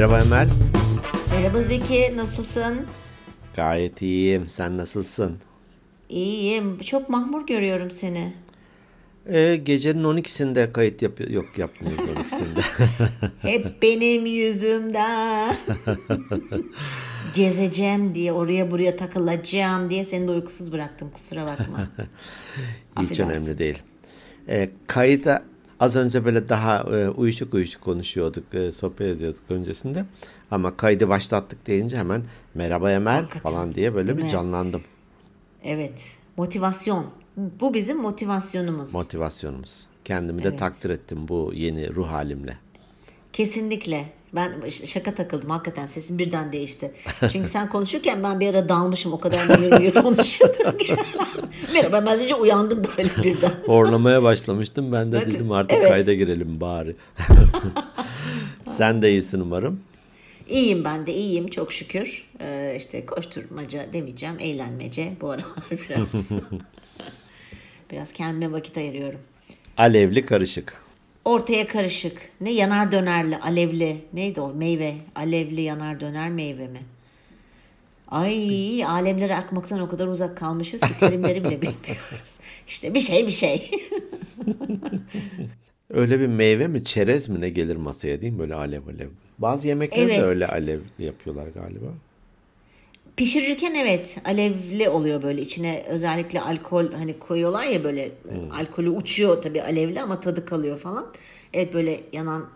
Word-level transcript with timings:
Merhaba 0.00 0.20
Emel. 0.20 0.48
Merhaba 1.30 1.62
Zeki, 1.62 2.16
nasılsın? 2.16 2.86
Gayet 3.56 4.02
iyiyim. 4.02 4.48
Sen 4.48 4.78
nasılsın? 4.78 5.38
İyiyim. 6.08 6.78
Çok 6.78 7.08
mahmur 7.08 7.46
görüyorum 7.46 7.90
seni. 7.90 8.32
Ee, 9.26 9.56
gecenin 9.56 10.04
12'sinde 10.04 10.72
kayıt 10.72 11.02
yap 11.02 11.30
yok 11.30 11.58
yapmıyoruz 11.58 12.04
12'sinde. 12.04 12.62
Hep 13.42 13.82
benim 13.82 14.26
yüzümden. 14.26 15.56
Gezeceğim 17.34 18.14
diye, 18.14 18.32
oraya 18.32 18.70
buraya 18.70 18.96
takılacağım 18.96 19.90
diye 19.90 20.04
seni 20.04 20.28
de 20.28 20.32
uykusuz 20.32 20.72
bıraktım. 20.72 21.10
Kusura 21.14 21.46
bakma. 21.46 21.78
Hiç 23.00 23.10
Affedersin. 23.10 23.22
önemli 23.22 23.58
değil. 23.58 23.78
Ee, 24.48 24.70
kayıta 24.86 25.49
az 25.80 25.96
önce 25.96 26.24
böyle 26.24 26.48
daha 26.48 26.78
e, 26.96 27.08
uyuşuk 27.08 27.54
uyuşuk 27.54 27.82
konuşuyorduk, 27.82 28.54
e, 28.54 28.72
sohbet 28.72 29.00
ediyorduk 29.16 29.42
öncesinde. 29.48 30.04
Ama 30.50 30.76
kaydı 30.76 31.08
başlattık 31.08 31.66
deyince 31.66 31.96
hemen 31.98 32.22
merhaba 32.54 32.90
Emel 32.92 33.14
Hakikaten. 33.20 33.42
falan 33.42 33.74
diye 33.74 33.94
böyle 33.94 34.08
Değil 34.08 34.18
bir 34.18 34.22
mi? 34.22 34.30
canlandım. 34.30 34.82
Evet, 35.64 36.00
motivasyon. 36.36 37.06
Bu 37.36 37.74
bizim 37.74 37.98
motivasyonumuz. 38.02 38.94
Motivasyonumuz. 38.94 39.86
Kendimi 40.04 40.42
de 40.42 40.48
Evet. 40.48 40.58
takdir 40.58 40.90
ettim 40.90 41.28
bu 41.28 41.52
yeni 41.54 41.94
ruh 41.94 42.08
halimle. 42.08 42.56
Kesinlikle. 43.32 44.12
Ben 44.34 44.68
şaka 44.68 45.14
takıldım 45.14 45.50
hakikaten 45.50 45.86
sesim 45.86 46.18
birden 46.18 46.52
değişti. 46.52 46.90
Çünkü 47.32 47.48
sen 47.48 47.68
konuşurken 47.68 48.22
ben 48.22 48.40
bir 48.40 48.48
ara 48.48 48.68
dalmışım 48.68 49.12
o 49.12 49.20
kadar 49.20 49.58
mıyır 49.58 49.72
mıyır 49.72 49.94
konuşuyordum 49.94 50.78
ki. 50.78 50.96
Merhaba 51.74 52.06
ben 52.06 52.18
deyince 52.18 52.34
uyandım 52.34 52.82
böyle 52.98 53.10
birden. 53.24 53.52
Horlamaya 53.66 54.22
başlamıştım. 54.22 54.92
Ben 54.92 55.12
de 55.12 55.16
Evet, 55.18 55.34
dedim 55.34 55.52
artık 55.52 55.78
evet. 55.78 55.88
kayda 55.88 56.14
girelim 56.14 56.60
bari. 56.60 56.96
Sen 58.76 59.02
de 59.02 59.10
iyisin 59.12 59.40
umarım. 59.40 59.80
İyiyim 60.48 60.84
ben 60.84 61.06
de 61.06 61.14
iyiyim 61.14 61.48
çok 61.48 61.72
şükür. 61.72 62.24
Ee, 62.40 62.74
işte 62.78 63.06
koşturmaca 63.06 63.92
demeyeceğim 63.92 64.36
eğlenmece 64.38 65.12
bu 65.20 65.30
aralar 65.30 65.70
biraz. 65.70 66.30
biraz 67.90 68.12
kendime 68.12 68.52
vakit 68.52 68.76
ayırıyorum. 68.76 69.20
Alevli 69.76 70.26
karışık. 70.26 70.82
Ortaya 71.24 71.66
karışık. 71.66 72.16
Ne 72.40 72.52
yanar 72.52 72.92
dönerli, 72.92 73.36
alevli. 73.38 73.96
Neydi 74.12 74.40
o 74.40 74.54
meyve? 74.54 74.94
Alevli 75.14 75.60
yanar 75.60 76.00
döner 76.00 76.30
meyve 76.30 76.68
mi? 76.68 76.78
Ay 78.08 78.84
alemlere 78.84 79.36
akmaktan 79.36 79.80
o 79.80 79.88
kadar 79.88 80.06
uzak 80.06 80.36
kalmışız 80.38 80.80
ki 80.80 80.98
terimleri 81.00 81.44
bile 81.44 81.56
bilmiyoruz. 81.62 82.38
İşte 82.66 82.94
bir 82.94 83.00
şey 83.00 83.26
bir 83.26 83.32
şey. 83.32 83.70
Öyle 85.90 86.20
bir 86.20 86.26
meyve 86.26 86.68
mi 86.68 86.84
çerez 86.84 87.28
mi 87.28 87.40
ne 87.40 87.48
gelir 87.48 87.76
masaya 87.76 88.20
değil 88.20 88.32
mi 88.32 88.38
böyle 88.38 88.54
alev 88.54 88.86
alev. 88.86 89.08
Bazı 89.38 89.68
yemekler 89.68 90.02
Evet. 90.02 90.20
de 90.20 90.24
öyle 90.24 90.46
alev 90.46 90.80
yapıyorlar 90.98 91.46
galiba. 91.48 91.86
Pişirirken 93.16 93.74
evet 93.74 94.16
alevli 94.24 94.88
oluyor 94.88 95.22
böyle 95.22 95.42
içine 95.42 95.84
özellikle 95.88 96.40
alkol 96.40 96.92
hani 96.92 97.18
koyuyorlar 97.18 97.64
ya 97.64 97.84
böyle 97.84 98.12
alkolü 98.52 98.90
uçuyor 98.90 99.42
tabii 99.42 99.62
alevli 99.62 100.00
ama 100.00 100.20
tadı 100.20 100.44
kalıyor 100.46 100.78
falan. 100.78 101.06
Evet 101.52 101.74
böyle 101.74 102.00
yanan 102.12 102.48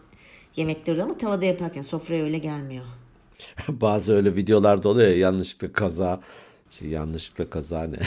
yemekler 0.57 0.93
oluyor 0.93 1.07
ama 1.07 1.19
tavada 1.19 1.45
yaparken 1.45 1.83
sofraya 1.83 2.25
öyle 2.25 2.39
gelmiyor. 2.39 2.85
Bazı 3.69 4.17
öyle 4.17 4.37
videolarda 4.37 4.89
oluyor 4.89 5.09
ya 5.09 5.17
yanlışlıkla 5.19 5.73
kaza 5.73 6.21
şey 6.71 6.89
yanlışlıkla 6.89 7.51
kaza 7.51 7.83
ne? 7.83 7.97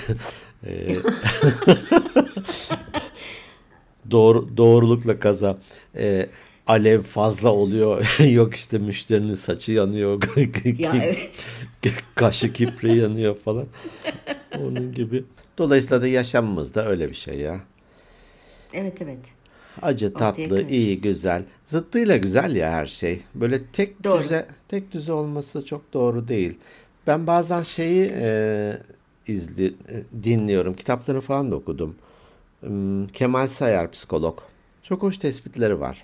Ee, 0.67 0.95
Doğru, 4.11 4.57
doğrulukla 4.57 5.19
kaza. 5.19 5.57
Ee, 5.97 6.29
alev 6.67 7.01
fazla 7.01 7.49
oluyor. 7.53 8.19
Yok 8.29 8.55
işte 8.55 8.77
müşterinin 8.77 9.35
saçı 9.35 9.71
yanıyor. 9.71 10.21
Ya 10.77 10.95
evet. 10.95 11.45
Kaşı 12.15 12.53
kipri 12.53 12.97
yanıyor 12.97 13.37
falan. 13.37 13.65
Onun 14.59 14.93
gibi. 14.93 15.23
Dolayısıyla 15.57 16.01
da 16.01 16.07
yaşamımız 16.07 16.75
da 16.75 16.87
öyle 16.87 17.09
bir 17.09 17.15
şey 17.15 17.37
ya. 17.39 17.59
Evet 18.73 19.01
evet. 19.01 19.19
Acı, 19.81 20.13
tatlı, 20.13 20.67
iyi, 20.69 21.01
güzel. 21.01 21.43
Zıttıyla 21.65 22.17
güzel 22.17 22.55
ya 22.55 22.71
her 22.71 22.87
şey. 22.87 23.21
Böyle 23.35 23.65
tek 23.65 24.03
Doğru. 24.03 24.23
düze 24.23 24.47
tek 24.67 24.91
düze 24.91 25.11
olması 25.13 25.65
çok 25.65 25.93
doğru 25.93 26.27
değil. 26.27 26.57
Ben 27.07 27.27
bazen 27.27 27.63
şeyi 27.63 28.11
e, 28.21 28.73
izli 29.27 29.65
e, 29.65 30.23
dinliyorum. 30.23 30.73
Kitaplarını 30.73 31.21
falan 31.21 31.51
da 31.51 31.55
okudum. 31.55 31.95
Hmm, 32.59 33.07
Kemal 33.07 33.47
Sayar 33.47 33.91
psikolog. 33.91 34.39
Çok 34.83 35.03
hoş 35.03 35.17
tespitleri 35.17 35.79
var. 35.79 36.03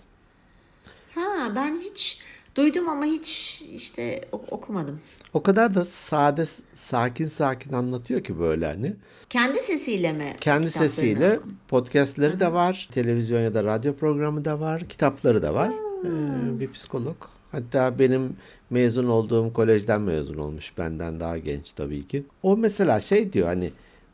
Ha 1.43 1.55
ben 1.55 1.79
hiç 1.79 2.19
duydum 2.55 2.89
ama 2.89 3.05
hiç 3.05 3.61
işte 3.75 4.25
ok- 4.31 4.53
okumadım. 4.53 4.99
O 5.33 5.43
kadar 5.43 5.75
da 5.75 5.85
sade, 5.85 6.45
sakin 6.73 7.27
sakin 7.27 7.73
anlatıyor 7.73 8.23
ki 8.23 8.39
böyle 8.39 8.65
hani. 8.65 8.93
Kendi 9.29 9.59
sesiyle 9.59 10.13
mi? 10.13 10.35
Kendi 10.41 10.71
sesiyle 10.71 11.39
podcastleri 11.67 12.39
de 12.39 12.53
var. 12.53 12.89
Televizyon 12.91 13.41
ya 13.41 13.53
da 13.53 13.63
radyo 13.63 13.95
programı 13.95 14.45
da 14.45 14.59
var. 14.59 14.87
Kitapları 14.87 15.43
da 15.43 15.53
var. 15.53 15.71
Ee, 16.05 16.59
bir 16.59 16.71
psikolog. 16.71 17.15
Hatta 17.51 17.99
benim 17.99 18.37
mezun 18.69 19.07
olduğum 19.07 19.53
kolejden 19.53 20.01
mezun 20.01 20.37
olmuş. 20.37 20.77
Benden 20.77 21.19
daha 21.19 21.37
genç 21.37 21.73
tabii 21.73 22.07
ki. 22.07 22.23
O 22.43 22.57
mesela 22.57 22.99
şey 22.99 23.33
diyor 23.33 23.47
hani 23.47 23.71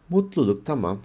mutluluk 0.10 0.66
tamam 0.66 1.00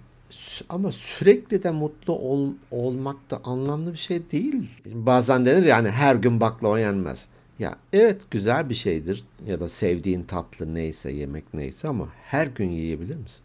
ama 0.69 0.91
sürekli 0.91 1.63
de 1.63 1.71
mutlu 1.71 2.13
ol, 2.13 2.49
olmak 2.71 3.31
da 3.31 3.41
anlamlı 3.43 3.93
bir 3.93 3.97
şey 3.97 4.21
değil. 4.31 4.69
Bazen 4.85 5.45
denir 5.45 5.65
yani 5.65 5.89
her 5.89 6.15
gün 6.15 6.39
baklava 6.39 6.79
yenmez. 6.79 7.27
Ya 7.59 7.75
evet 7.93 8.21
güzel 8.31 8.69
bir 8.69 8.75
şeydir 8.75 9.23
ya 9.47 9.59
da 9.59 9.69
sevdiğin 9.69 10.23
tatlı 10.23 10.73
neyse 10.73 11.11
yemek 11.11 11.53
neyse 11.53 11.87
ama 11.87 12.09
her 12.23 12.47
gün 12.47 12.69
yiyebilir 12.69 13.15
misin? 13.15 13.41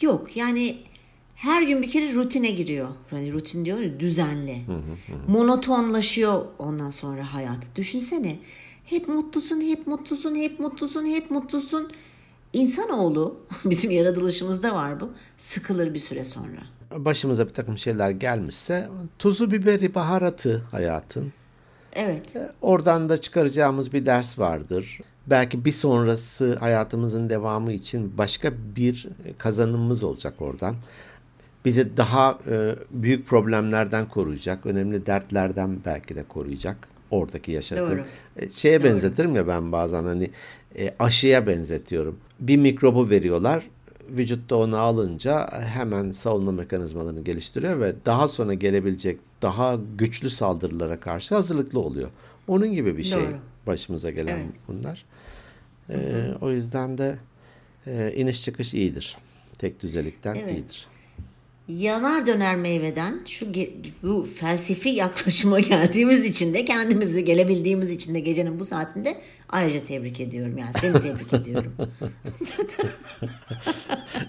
Yok 0.00 0.36
yani 0.36 0.76
her 1.34 1.62
gün 1.62 1.82
bir 1.82 1.90
kere 1.90 2.14
rutine 2.14 2.50
giriyor. 2.50 2.88
Hani 3.10 3.32
rutin 3.32 3.64
diyor 3.64 3.78
ya 3.78 4.00
düzenli. 4.00 4.58
Monotonlaşıyor 5.28 6.44
ondan 6.58 6.90
sonra 6.90 7.34
hayat. 7.34 7.76
Düşünsene 7.76 8.38
hep 8.84 9.08
mutlusun, 9.08 9.60
hep 9.60 9.86
mutlusun, 9.86 10.34
hep 10.34 10.60
mutlusun, 10.60 11.06
hep 11.06 11.30
mutlusun. 11.30 11.92
İnsanoğlu 12.52 13.36
bizim 13.64 13.90
yaratılışımızda 13.90 14.74
var 14.74 15.00
bu. 15.00 15.10
Sıkılır 15.36 15.94
bir 15.94 15.98
süre 15.98 16.24
sonra. 16.24 16.60
başımıza 16.96 17.48
bir 17.48 17.54
takım 17.54 17.78
şeyler 17.78 18.10
gelmişse 18.10 18.88
tuzu 19.18 19.50
biberi 19.50 19.94
baharatı 19.94 20.62
hayatın. 20.70 21.32
Evet. 21.92 22.36
E, 22.36 22.50
Oradan 22.62 23.08
da 23.08 23.20
çıkaracağımız 23.20 23.92
bir 23.92 24.06
ders 24.06 24.38
vardır. 24.38 25.00
Belki 25.26 25.64
bir 25.64 25.72
sonrası 25.72 26.56
hayatımızın 26.56 27.30
devamı 27.30 27.72
için 27.72 28.18
başka 28.18 28.52
bir 28.76 29.08
kazanımımız 29.38 30.04
olacak 30.04 30.34
oradan. 30.38 30.76
Bizi 31.64 31.96
daha 31.96 32.38
e, 32.50 32.74
büyük 32.90 33.26
problemlerden 33.26 34.08
koruyacak, 34.08 34.66
önemli 34.66 35.06
dertlerden 35.06 35.78
belki 35.84 36.16
de 36.16 36.22
koruyacak 36.28 36.88
oradaki 37.10 37.52
yaşadığım. 37.52 37.90
Doğru. 37.90 38.04
E, 38.36 38.50
Şeye 38.50 38.80
Doğru. 38.80 38.88
benzetirim 38.88 39.36
ya 39.36 39.48
ben 39.48 39.72
bazen 39.72 40.04
hani 40.04 40.30
e, 40.78 40.94
aşıya 40.98 41.46
benzetiyorum. 41.46 42.16
Bir 42.40 42.56
mikrobu 42.56 43.10
veriyorlar. 43.10 43.66
Vücutta 44.10 44.56
onu 44.56 44.76
alınca 44.76 45.48
hemen 45.52 46.10
savunma 46.10 46.52
mekanizmalarını 46.52 47.20
geliştiriyor 47.24 47.80
ve 47.80 47.92
daha 48.06 48.28
sonra 48.28 48.54
gelebilecek 48.54 49.18
daha 49.42 49.78
güçlü 49.98 50.30
saldırılara 50.30 51.00
karşı 51.00 51.34
hazırlıklı 51.34 51.80
oluyor. 51.80 52.08
Onun 52.48 52.72
gibi 52.72 52.96
bir 52.96 53.02
şey 53.04 53.20
Doğru. 53.20 53.34
başımıza 53.66 54.10
gelen 54.10 54.36
Evet. 54.36 54.46
bunlar. 54.68 55.04
E, 55.90 55.96
o 56.40 56.50
yüzden 56.50 56.98
de 56.98 57.16
e, 57.86 58.12
iniş 58.16 58.42
çıkış 58.44 58.74
iyidir. 58.74 59.16
Tek 59.58 59.82
düzelikten 59.82 60.34
Evet. 60.34 60.52
iyidir. 60.52 60.86
Yanar 61.78 62.26
döner 62.26 62.56
meyveden 62.56 63.20
şu 63.26 63.46
bu 64.02 64.24
felsefi 64.24 64.88
yaklaşıma 64.88 65.60
geldiğimiz 65.70 66.24
için 66.24 66.54
de 66.54 66.64
kendimizi 66.64 67.24
gelebildiğimiz 67.24 67.90
için 67.90 68.14
de 68.14 68.20
gecenin 68.20 68.60
bu 68.60 68.64
saatinde 68.64 69.20
ayrıca 69.48 69.84
tebrik 69.84 70.20
ediyorum. 70.20 70.58
Yani 70.58 70.72
seni 70.80 70.92
tebrik 70.92 71.32
ediyorum. 71.32 71.72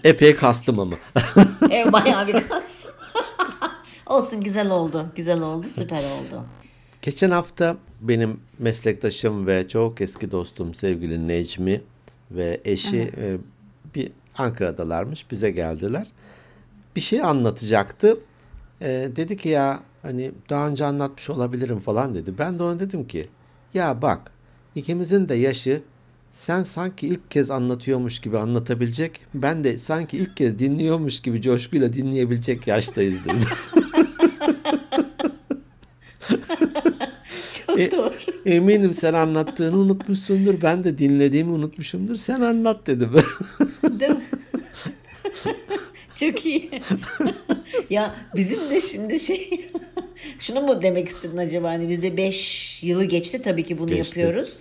Epey 0.03 0.35
kastım 0.35 0.79
ama. 0.79 0.95
Ev 1.71 1.91
bayağı 1.91 2.27
bir 2.27 2.33
kastı. 2.33 2.89
Olsun 4.05 4.41
güzel 4.41 4.69
oldu. 4.69 5.11
Güzel 5.15 5.41
oldu. 5.41 5.67
Süper 5.67 6.03
oldu. 6.03 6.45
Geçen 7.01 7.31
hafta 7.31 7.77
benim 8.01 8.39
meslektaşım 8.59 9.47
ve 9.47 9.67
çok 9.67 10.01
eski 10.01 10.31
dostum 10.31 10.73
sevgili 10.73 11.27
Necmi 11.27 11.81
ve 12.31 12.61
eşi 12.65 13.11
e, 13.17 13.37
bir 13.95 14.11
Ankara'dalarmış 14.37 15.31
bize 15.31 15.51
geldiler. 15.51 16.07
Bir 16.95 17.01
şey 17.01 17.21
anlatacaktı. 17.21 18.17
E, 18.81 18.87
dedi 19.15 19.37
ki 19.37 19.49
ya 19.49 19.79
hani 20.01 20.31
daha 20.49 20.67
önce 20.67 20.85
anlatmış 20.85 21.29
olabilirim 21.29 21.79
falan 21.79 22.15
dedi. 22.15 22.33
Ben 22.37 22.59
de 22.59 22.63
ona 22.63 22.79
dedim 22.79 23.07
ki 23.07 23.27
ya 23.73 24.01
bak 24.01 24.31
ikimizin 24.75 25.29
de 25.29 25.35
yaşı 25.35 25.81
sen 26.31 26.63
sanki 26.63 27.07
ilk 27.07 27.31
kez 27.31 27.51
anlatıyormuş 27.51 28.19
gibi 28.19 28.37
anlatabilecek. 28.37 29.19
Ben 29.33 29.63
de 29.63 29.77
sanki 29.77 30.17
ilk 30.17 30.37
kez 30.37 30.59
dinliyormuş 30.59 31.19
gibi 31.21 31.41
coşkuyla 31.41 31.93
dinleyebilecek 31.93 32.67
yaştayız 32.67 33.19
dedim. 33.25 33.39
Çok 37.67 37.79
E- 37.79 37.91
doğru. 37.91 38.13
Eminim 38.45 38.93
sen 38.93 39.13
anlattığını 39.13 39.77
unutmuşsundur. 39.77 40.61
Ben 40.61 40.83
de 40.83 40.97
dinlediğimi 40.97 41.51
unutmuşumdur. 41.51 42.15
Sen 42.15 42.41
anlat 42.41 42.87
dedim. 42.87 43.11
Değil 43.83 44.11
mi? 44.11 44.20
Çok 46.21 46.45
iyi. 46.45 46.69
ya 47.89 48.15
bizim 48.35 48.69
de 48.69 48.81
şimdi 48.81 49.19
şey 49.19 49.61
şunu 50.39 50.61
mu 50.61 50.81
demek 50.81 51.07
istedin 51.07 51.37
acaba 51.37 51.69
hani 51.69 51.89
bizde 51.89 52.17
5 52.17 52.83
yılı 52.83 53.05
geçti 53.05 53.41
tabii 53.41 53.63
ki 53.63 53.77
bunu 53.79 53.87
Geçti. 53.87 54.19
yapıyoruz 54.19 54.57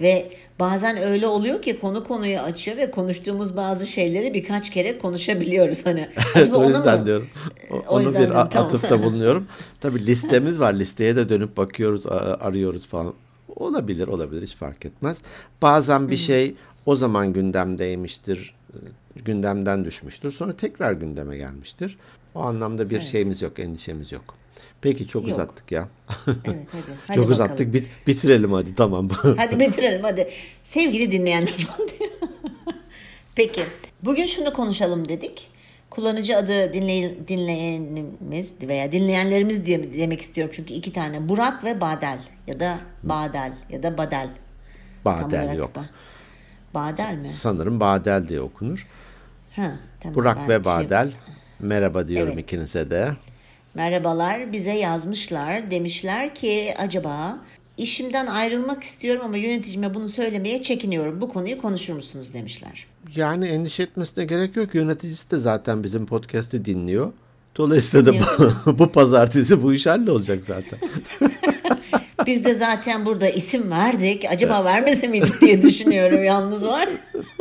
ve 0.00 0.26
bazen 0.60 0.96
öyle 0.96 1.26
oluyor 1.26 1.62
ki 1.62 1.80
konu 1.80 2.04
konuyu 2.04 2.38
açıyor 2.38 2.76
ve 2.76 2.90
konuştuğumuz 2.90 3.56
bazı 3.56 3.86
şeyleri 3.86 4.34
birkaç 4.34 4.70
kere 4.70 4.98
konuşabiliyoruz 4.98 5.86
hani. 5.86 6.08
Acaba 6.34 6.56
o 6.56 6.68
yüzden 6.68 7.00
mı- 7.00 7.06
diyorum. 7.06 7.28
O- 7.70 7.74
O 7.76 7.96
Onu 7.96 8.14
bir 8.14 8.26
tamam. 8.26 8.48
atıfta 8.54 9.02
bulunuyorum. 9.02 9.46
Tabii 9.80 10.06
listemiz 10.06 10.60
var. 10.60 10.74
Listeye 10.74 11.16
de 11.16 11.28
dönüp 11.28 11.56
bakıyoruz, 11.56 12.06
arıyoruz 12.40 12.86
falan. 12.86 13.14
Olabilir, 13.56 14.08
olabilir. 14.08 14.42
Hiç 14.42 14.54
fark 14.56 14.84
etmez. 14.86 15.18
Bazen 15.62 16.10
bir 16.10 16.16
şey 16.16 16.54
o 16.86 16.96
zaman 16.96 17.32
gündemdeymiştir. 17.32 18.54
E, 19.16 19.20
Gündemden 19.20 19.84
düşmüştür. 19.84 20.32
Sonra 20.32 20.56
tekrar 20.56 20.92
gündeme 20.92 21.36
gelmiştir. 21.36 21.98
O 22.34 22.40
anlamda 22.40 22.90
bir 22.90 23.00
şeyimiz 23.00 23.42
yok, 23.42 23.58
endişemiz 23.58 24.12
yok. 24.12 24.34
Peki 24.82 25.08
çok 25.08 25.22
Yok. 25.22 25.32
uzattık 25.32 25.72
ya. 25.72 25.88
Evet 26.26 26.36
hadi. 26.46 26.56
hadi 26.72 26.86
çok 27.06 27.08
bakalım. 27.08 27.30
uzattık. 27.30 27.74
Bit- 27.74 27.86
bitirelim 28.06 28.52
hadi 28.52 28.74
tamam. 28.74 29.08
Hadi 29.36 29.60
bitirelim 29.60 30.02
hadi. 30.02 30.28
Sevgili 30.62 31.12
dinleyenler 31.12 31.56
falan 31.56 31.88
diyor. 31.88 32.10
Peki. 33.34 33.64
Bugün 34.02 34.26
şunu 34.26 34.52
konuşalım 34.52 35.08
dedik. 35.08 35.48
Kullanıcı 35.90 36.36
adı 36.36 36.74
dinley 36.74 37.28
dinleyenimiz 37.28 38.52
veya 38.62 38.92
dinleyenlerimiz 38.92 39.66
diye 39.66 39.94
demek 39.94 40.20
istiyorum. 40.20 40.52
Çünkü 40.56 40.74
iki 40.74 40.92
tane 40.92 41.28
Burak 41.28 41.64
ve 41.64 41.80
Badel 41.80 42.18
ya 42.46 42.60
da 42.60 42.78
Badel 43.02 43.52
ya 43.70 43.82
da 43.82 43.98
Badel. 43.98 44.28
Badel 45.04 45.56
yok. 45.56 45.70
ba- 45.76 45.84
Badel 46.74 47.18
mi? 47.18 47.28
Sanırım 47.28 47.80
Badel 47.80 48.28
diye 48.28 48.40
okunur. 48.40 48.86
Ha, 49.56 49.72
tamam. 50.00 50.14
Burak 50.14 50.48
ve 50.48 50.54
şey- 50.54 50.64
Badel. 50.64 51.12
Merhaba 51.60 52.08
diyorum 52.08 52.32
Evet. 52.32 52.42
ikinize 52.42 52.90
de. 52.90 53.12
Merhabalar 53.74 54.52
bize 54.52 54.72
yazmışlar. 54.72 55.70
Demişler 55.70 56.34
ki 56.34 56.74
acaba 56.78 57.38
işimden 57.78 58.26
ayrılmak 58.26 58.82
istiyorum 58.82 59.22
ama 59.24 59.36
yöneticime 59.36 59.94
bunu 59.94 60.08
söylemeye 60.08 60.62
çekiniyorum. 60.62 61.20
Bu 61.20 61.28
konuyu 61.28 61.58
konuşur 61.58 61.94
musunuz 61.94 62.34
demişler. 62.34 62.86
Yani 63.16 63.46
endişe 63.46 63.82
etmesine 63.82 64.24
gerek 64.24 64.56
yok. 64.56 64.74
Yöneticisi 64.74 65.30
de 65.30 65.38
zaten 65.38 65.82
bizim 65.82 66.06
podcast'i 66.06 66.64
dinliyor. 66.64 67.12
Dolayısıyla 67.56 68.06
da 68.06 68.18
bu, 68.66 68.78
bu 68.78 68.92
pazartesi 68.92 69.62
bu 69.62 69.72
iş 69.72 69.86
hallolacak 69.86 70.44
zaten. 70.44 70.78
Biz 72.26 72.44
de 72.44 72.54
zaten 72.54 73.06
burada 73.06 73.28
isim 73.28 73.70
verdik. 73.70 74.24
Acaba 74.30 74.64
vermese 74.64 75.08
miydik 75.08 75.40
diye 75.40 75.62
düşünüyorum 75.62 76.24
yalnız 76.24 76.66
var. 76.66 76.88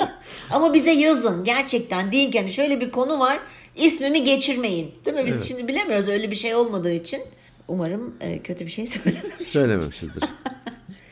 Ama 0.52 0.74
bize 0.74 0.92
yazın 0.92 1.44
gerçekten 1.44 2.12
deyin 2.12 2.32
ki 2.32 2.40
hani 2.40 2.54
şöyle 2.54 2.82
bir 2.82 2.92
konu 2.92 3.20
var. 3.20 3.40
İsmimi 3.76 4.24
geçirmeyin. 4.24 4.92
Değil 5.06 5.18
mi? 5.18 5.26
Biz 5.26 5.48
şimdi 5.48 5.68
bilemiyoruz 5.68 6.08
öyle 6.10 6.32
bir 6.32 6.36
şey 6.36 6.56
olmadığı 6.56 6.92
için. 6.94 7.22
Umarım 7.68 8.16
e, 8.22 8.40
kötü 8.40 8.66
bir 8.66 8.72
şey 8.72 8.88
söylememiş. 8.88 9.48
Söylememişizdir. 9.48 10.24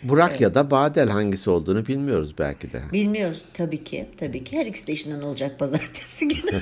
Burak 0.03 0.41
ya 0.41 0.55
da 0.55 0.71
Badel 0.71 1.09
hangisi 1.09 1.49
olduğunu 1.49 1.85
bilmiyoruz 1.87 2.35
belki 2.39 2.73
de. 2.73 2.81
Bilmiyoruz 2.93 3.45
tabii 3.53 3.83
ki. 3.83 4.07
Tabii 4.17 4.43
ki 4.43 4.57
her 4.57 4.65
ikisi 4.65 4.87
de 4.87 4.93
işinden 4.93 5.21
olacak 5.21 5.59
pazartesi 5.59 6.27
günü. 6.27 6.61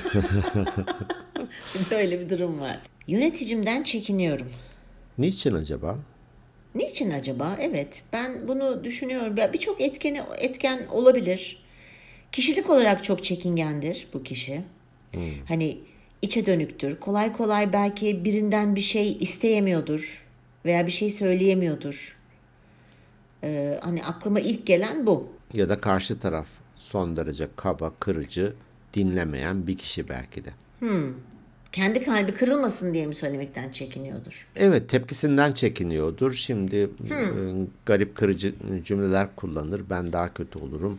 Böyle 1.90 2.20
bir 2.20 2.28
durum 2.30 2.60
var. 2.60 2.78
Yöneticimden 3.06 3.82
çekiniyorum. 3.82 4.46
Niçin 5.18 5.54
acaba? 5.54 5.98
Niçin 6.74 7.10
acaba? 7.10 7.56
Evet, 7.60 8.02
ben 8.12 8.48
bunu 8.48 8.84
düşünüyorum. 8.84 9.36
Birçok 9.52 9.80
etkeni 9.80 10.22
etken 10.38 10.86
olabilir. 10.86 11.64
Kişilik 12.32 12.70
olarak 12.70 13.04
çok 13.04 13.24
çekingendir 13.24 14.08
bu 14.14 14.22
kişi. 14.22 14.62
Hani 15.48 15.78
içe 16.22 16.46
dönüktür. 16.46 17.00
Kolay 17.00 17.32
kolay 17.36 17.72
belki 17.72 18.24
birinden 18.24 18.76
bir 18.76 18.80
şey 18.80 19.16
isteyemiyordur 19.20 20.24
veya 20.64 20.86
bir 20.86 20.92
şey 20.92 21.10
söyleyemiyordur. 21.10 22.16
Ee, 23.44 23.78
hani 23.82 24.04
aklıma 24.04 24.40
ilk 24.40 24.66
gelen 24.66 25.06
bu. 25.06 25.28
Ya 25.54 25.68
da 25.68 25.80
karşı 25.80 26.18
taraf 26.20 26.46
son 26.76 27.16
derece 27.16 27.48
kaba, 27.56 27.92
kırıcı, 28.00 28.54
dinlemeyen 28.94 29.66
bir 29.66 29.78
kişi 29.78 30.08
belki 30.08 30.44
de. 30.44 30.50
Kendi 31.72 32.04
kalbi 32.04 32.32
kırılmasın 32.32 32.94
diye 32.94 33.06
mi 33.06 33.14
söylemekten 33.14 33.70
çekiniyordur? 33.70 34.46
Evet 34.56 34.88
tepkisinden 34.88 35.52
çekiniyordur. 35.52 36.34
Şimdi 36.34 36.76
e, 36.76 36.88
garip 37.86 38.16
kırıcı 38.16 38.54
cümleler 38.84 39.36
kullanır. 39.36 39.82
Ben 39.90 40.12
daha 40.12 40.34
kötü 40.34 40.58
olurum. 40.58 40.98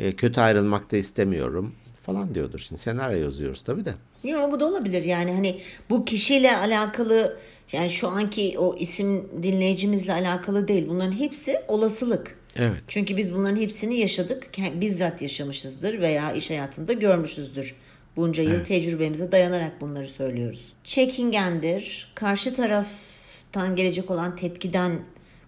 E, 0.00 0.12
kötü 0.12 0.40
ayrılmak 0.40 0.92
da 0.92 0.96
istemiyorum 0.96 1.74
falan 2.06 2.34
diyordur. 2.34 2.58
Şimdi 2.58 2.80
senaryo 2.80 3.18
yazıyoruz 3.18 3.62
tabii 3.62 3.84
de. 3.84 3.94
Yok 4.24 4.52
bu 4.52 4.60
da 4.60 4.66
olabilir 4.66 5.04
yani 5.04 5.32
hani 5.32 5.60
bu 5.90 6.04
kişiyle 6.04 6.56
alakalı 6.56 7.38
yani 7.72 7.90
şu 7.90 8.08
anki 8.08 8.54
o 8.58 8.76
isim 8.78 9.28
dinleyicimizle 9.42 10.12
alakalı 10.12 10.68
değil. 10.68 10.88
Bunların 10.88 11.12
hepsi 11.12 11.56
olasılık. 11.68 12.38
Evet. 12.56 12.82
Çünkü 12.88 13.16
biz 13.16 13.34
bunların 13.34 13.56
hepsini 13.60 13.96
yaşadık. 13.96 14.46
Bizzat 14.74 15.22
yaşamışızdır 15.22 16.00
veya 16.00 16.32
iş 16.32 16.50
hayatında 16.50 16.92
görmüşüzdür. 16.92 17.74
Bunca 18.16 18.42
yıl 18.42 18.64
tecrübemize 18.64 19.32
dayanarak 19.32 19.80
bunları 19.80 20.08
söylüyoruz. 20.08 20.72
Çekingendir. 20.84 22.12
Karşı 22.14 22.54
taraftan 22.54 23.76
gelecek 23.76 24.10
olan 24.10 24.36
tepkiden 24.36 24.92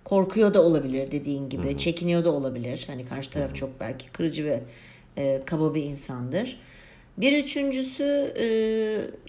korkuyor 0.05 0.55
da 0.55 0.63
olabilir 0.63 1.11
dediğin 1.11 1.49
gibi. 1.49 1.79
Çekiniyor 1.79 2.25
da 2.25 2.31
olabilir. 2.31 2.85
Hani 2.87 3.07
karşı 3.07 3.31
taraf 3.31 3.55
çok 3.55 3.81
belki 3.81 4.11
kırıcı 4.11 4.45
ve 4.45 4.63
e, 5.19 5.43
kaba 5.47 5.75
bir 5.75 5.83
insandır. 5.83 6.61
Bir 7.19 7.45
üçüncüsü 7.45 8.35
e, 8.39 8.47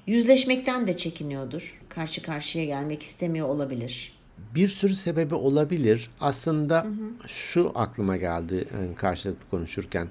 yüzleşmekten 0.08 0.88
de 0.88 0.98
çekiniyordur. 0.98 1.82
Karşı 1.90 2.22
karşıya 2.22 2.66
gelmek 2.66 3.02
istemiyor 3.02 3.48
olabilir. 3.48 4.18
Bir 4.56 4.70
sürü 4.70 4.96
sebebi 4.96 5.36
olabilir. 5.36 6.10
Aslında 6.20 6.86
şu 7.28 7.72
aklıma 7.76 8.18
geldi 8.18 8.68
yani 8.74 8.96
karşılıklı 8.96 9.50
konuşurken. 9.50 10.08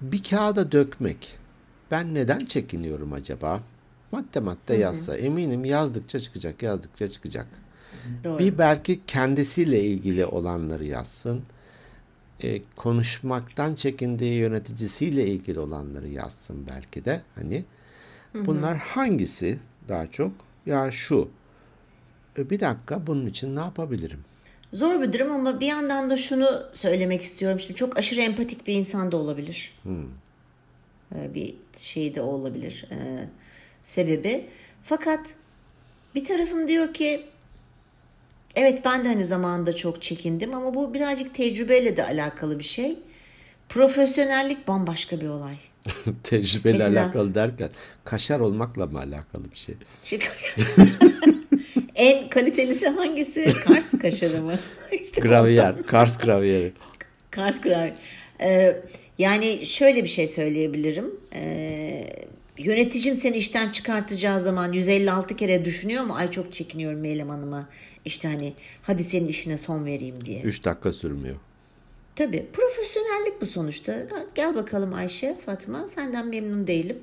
Bir 0.00 0.22
kağıda 0.22 0.72
dökmek. 0.72 1.38
Ben 1.90 2.14
neden 2.14 2.44
çekiniyorum 2.44 3.12
acaba? 3.12 3.60
Madde 4.12 4.40
madde 4.40 4.74
yazsa. 4.74 5.16
Eminim 5.16 5.64
yazdıkça 5.64 6.20
çıkacak, 6.20 6.62
yazdıkça 6.62 7.08
çıkacak. 7.08 7.46
Doğru. 8.24 8.38
Bir 8.38 8.58
belki 8.58 9.00
kendisiyle 9.06 9.84
ilgili 9.84 10.26
olanları 10.26 10.84
yazsın. 10.84 11.42
E, 12.42 12.62
konuşmaktan 12.76 13.74
çekindiği 13.74 14.34
yöneticisiyle 14.34 15.26
ilgili 15.26 15.60
olanları 15.60 16.08
yazsın 16.08 16.66
belki 16.66 17.04
de. 17.04 17.22
Hani 17.34 17.64
bunlar 18.34 18.76
hangisi 18.76 19.58
daha 19.88 20.10
çok? 20.10 20.32
Ya 20.66 20.90
şu. 20.90 21.28
E, 22.38 22.50
bir 22.50 22.60
dakika 22.60 23.06
bunun 23.06 23.26
için 23.26 23.56
ne 23.56 23.60
yapabilirim? 23.60 24.20
Zor 24.72 25.02
bir 25.02 25.12
durum 25.12 25.32
ama 25.32 25.60
bir 25.60 25.66
yandan 25.66 26.10
da 26.10 26.16
şunu 26.16 26.48
söylemek 26.74 27.22
istiyorum. 27.22 27.60
Şimdi 27.60 27.74
çok 27.74 27.98
aşırı 27.98 28.20
empatik 28.20 28.66
bir 28.66 28.74
insan 28.74 29.12
da 29.12 29.16
olabilir. 29.16 29.74
Ee, 29.86 29.90
Bir 31.14 31.54
şey 31.78 32.14
de 32.14 32.20
olabilir. 32.20 32.86
ee, 32.90 33.28
sebebi. 33.82 34.46
Fakat 34.84 35.34
bir 36.14 36.24
tarafım 36.24 36.68
diyor 36.68 36.94
ki 36.94 37.26
evet 38.56 38.84
ben 38.84 39.04
de 39.04 39.08
hani 39.08 39.24
zamanında 39.24 39.76
çok 39.76 40.02
çekindim 40.02 40.54
ama 40.54 40.74
bu 40.74 40.94
birazcık 40.94 41.34
tecrübeyle 41.34 41.96
de 41.96 42.04
alakalı 42.04 42.58
bir 42.58 42.64
şey. 42.64 42.98
Profesyonellik 43.68 44.68
bambaşka 44.68 45.20
bir 45.20 45.28
olay. 45.28 45.56
Tecrübeyle 46.22 46.78
Mesela- 46.78 47.04
alakalı 47.04 47.34
derken 47.34 47.70
kaşar 48.04 48.40
olmakla 48.40 48.86
mı 48.86 48.98
alakalı 48.98 49.50
bir 49.50 49.56
şey? 49.56 49.74
En 51.94 52.28
kalitelisi 52.28 52.88
hangisi? 52.88 53.54
Kars 53.64 53.98
kaşarı 53.98 54.42
mı? 54.42 54.54
İşte 54.92 55.20
Gravyer, 55.20 55.82
Kars 55.82 56.18
gravyeri. 56.18 56.72
Kars 57.30 57.60
Kral. 57.60 57.90
Ee, 58.40 58.82
yani 59.18 59.66
şöyle 59.66 60.04
bir 60.04 60.08
şey 60.08 60.28
söyleyebilirim. 60.28 61.20
Ee, 61.34 62.04
yöneticin 62.58 63.14
seni 63.14 63.36
işten 63.36 63.70
çıkartacağı 63.70 64.40
zaman 64.40 64.72
156 64.72 65.36
kere 65.36 65.64
düşünüyor 65.64 66.04
mu? 66.04 66.14
Ay 66.14 66.30
çok 66.30 66.52
çekiniyorum 66.52 67.00
Meylem 67.00 67.28
Hanım'a. 67.28 67.68
İşte 68.04 68.28
hani 68.28 68.52
hadi 68.82 69.04
senin 69.04 69.28
işine 69.28 69.58
son 69.58 69.84
vereyim 69.84 70.24
diye. 70.24 70.42
3 70.42 70.64
dakika 70.64 70.92
sürmüyor. 70.92 71.36
Tabii 72.16 72.46
profesyonellik 72.52 73.40
bu 73.40 73.46
sonuçta. 73.46 74.08
Gel 74.34 74.54
bakalım 74.54 74.94
Ayşe, 74.94 75.36
Fatma 75.46 75.88
senden 75.88 76.26
memnun 76.26 76.66
değilim. 76.66 76.98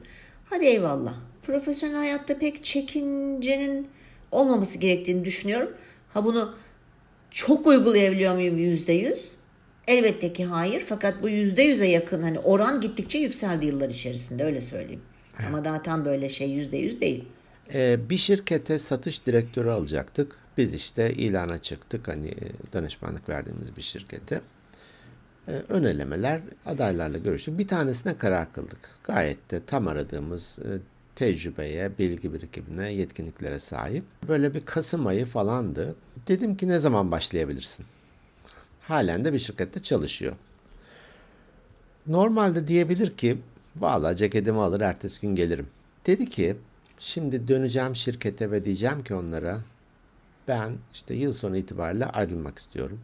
Hadi 0.45 0.65
eyvallah. 0.65 1.13
Profesyonel 1.43 1.95
hayatta 1.95 2.39
pek 2.39 2.63
çekincenin 2.63 3.87
olmaması 4.31 4.79
gerektiğini 4.79 5.25
düşünüyorum. 5.25 5.71
Ha 6.13 6.25
bunu 6.25 6.55
çok 7.31 7.67
uygulayabiliyor 7.67 8.35
muyum 8.35 8.57
yüzde 8.57 8.93
yüz? 8.93 9.34
Elbette 9.87 10.33
ki 10.33 10.45
hayır. 10.45 10.83
Fakat 10.89 11.23
bu 11.23 11.29
yüzde 11.29 11.61
yüze 11.63 11.87
yakın 11.87 12.21
hani 12.21 12.39
oran 12.39 12.81
gittikçe 12.81 13.17
yükseldi 13.19 13.65
yıllar 13.65 13.89
içerisinde 13.89 14.43
öyle 14.43 14.61
söyleyeyim. 14.61 15.01
Ama 15.47 15.65
daha 15.65 15.81
tam 15.81 16.05
böyle 16.05 16.29
şey 16.29 16.51
yüzde 16.51 16.77
yüz 16.77 17.01
değil. 17.01 17.23
Ee, 17.73 18.09
bir 18.09 18.17
şirkete 18.17 18.79
satış 18.79 19.25
direktörü 19.25 19.69
alacaktık. 19.69 20.35
Biz 20.57 20.73
işte 20.73 21.13
ilana 21.13 21.61
çıktık 21.61 22.07
hani 22.07 22.33
danışmanlık 22.73 23.29
verdiğimiz 23.29 23.77
bir 23.77 23.81
şirkete. 23.81 24.41
Ee, 25.47 25.51
önelemeler 25.69 26.41
adaylarla 26.65 27.17
görüştük. 27.17 27.57
Bir 27.57 27.67
tanesine 27.67 28.17
karar 28.17 28.53
kıldık. 28.53 28.89
Gayet 29.03 29.51
de 29.51 29.61
tam 29.67 29.87
aradığımız 29.87 30.59
e, 30.59 30.69
tecrübeye, 31.15 31.97
bilgi 31.99 32.33
birikimine, 32.33 32.93
yetkinliklere 32.93 33.59
sahip. 33.59 34.03
Böyle 34.27 34.53
bir 34.53 34.65
Kasım 34.65 35.07
ayı 35.07 35.25
falandı. 35.25 35.95
Dedim 36.27 36.57
ki 36.57 36.67
ne 36.67 36.79
zaman 36.79 37.11
başlayabilirsin? 37.11 37.85
Halen 38.87 39.25
de 39.25 39.33
bir 39.33 39.39
şirkette 39.39 39.83
çalışıyor. 39.83 40.33
Normalde 42.07 42.67
diyebilir 42.67 43.17
ki 43.17 43.37
valla 43.75 44.15
ceketimi 44.15 44.59
alır 44.59 44.81
ertesi 44.81 45.21
gün 45.21 45.35
gelirim. 45.35 45.67
Dedi 46.05 46.29
ki 46.29 46.55
şimdi 46.99 47.47
döneceğim 47.47 47.95
şirkete 47.95 48.51
ve 48.51 48.65
diyeceğim 48.65 49.03
ki 49.03 49.13
onlara 49.15 49.59
ben 50.47 50.71
işte 50.93 51.13
yıl 51.13 51.33
sonu 51.33 51.57
itibariyle 51.57 52.05
ayrılmak 52.05 52.57
istiyorum. 52.57 52.99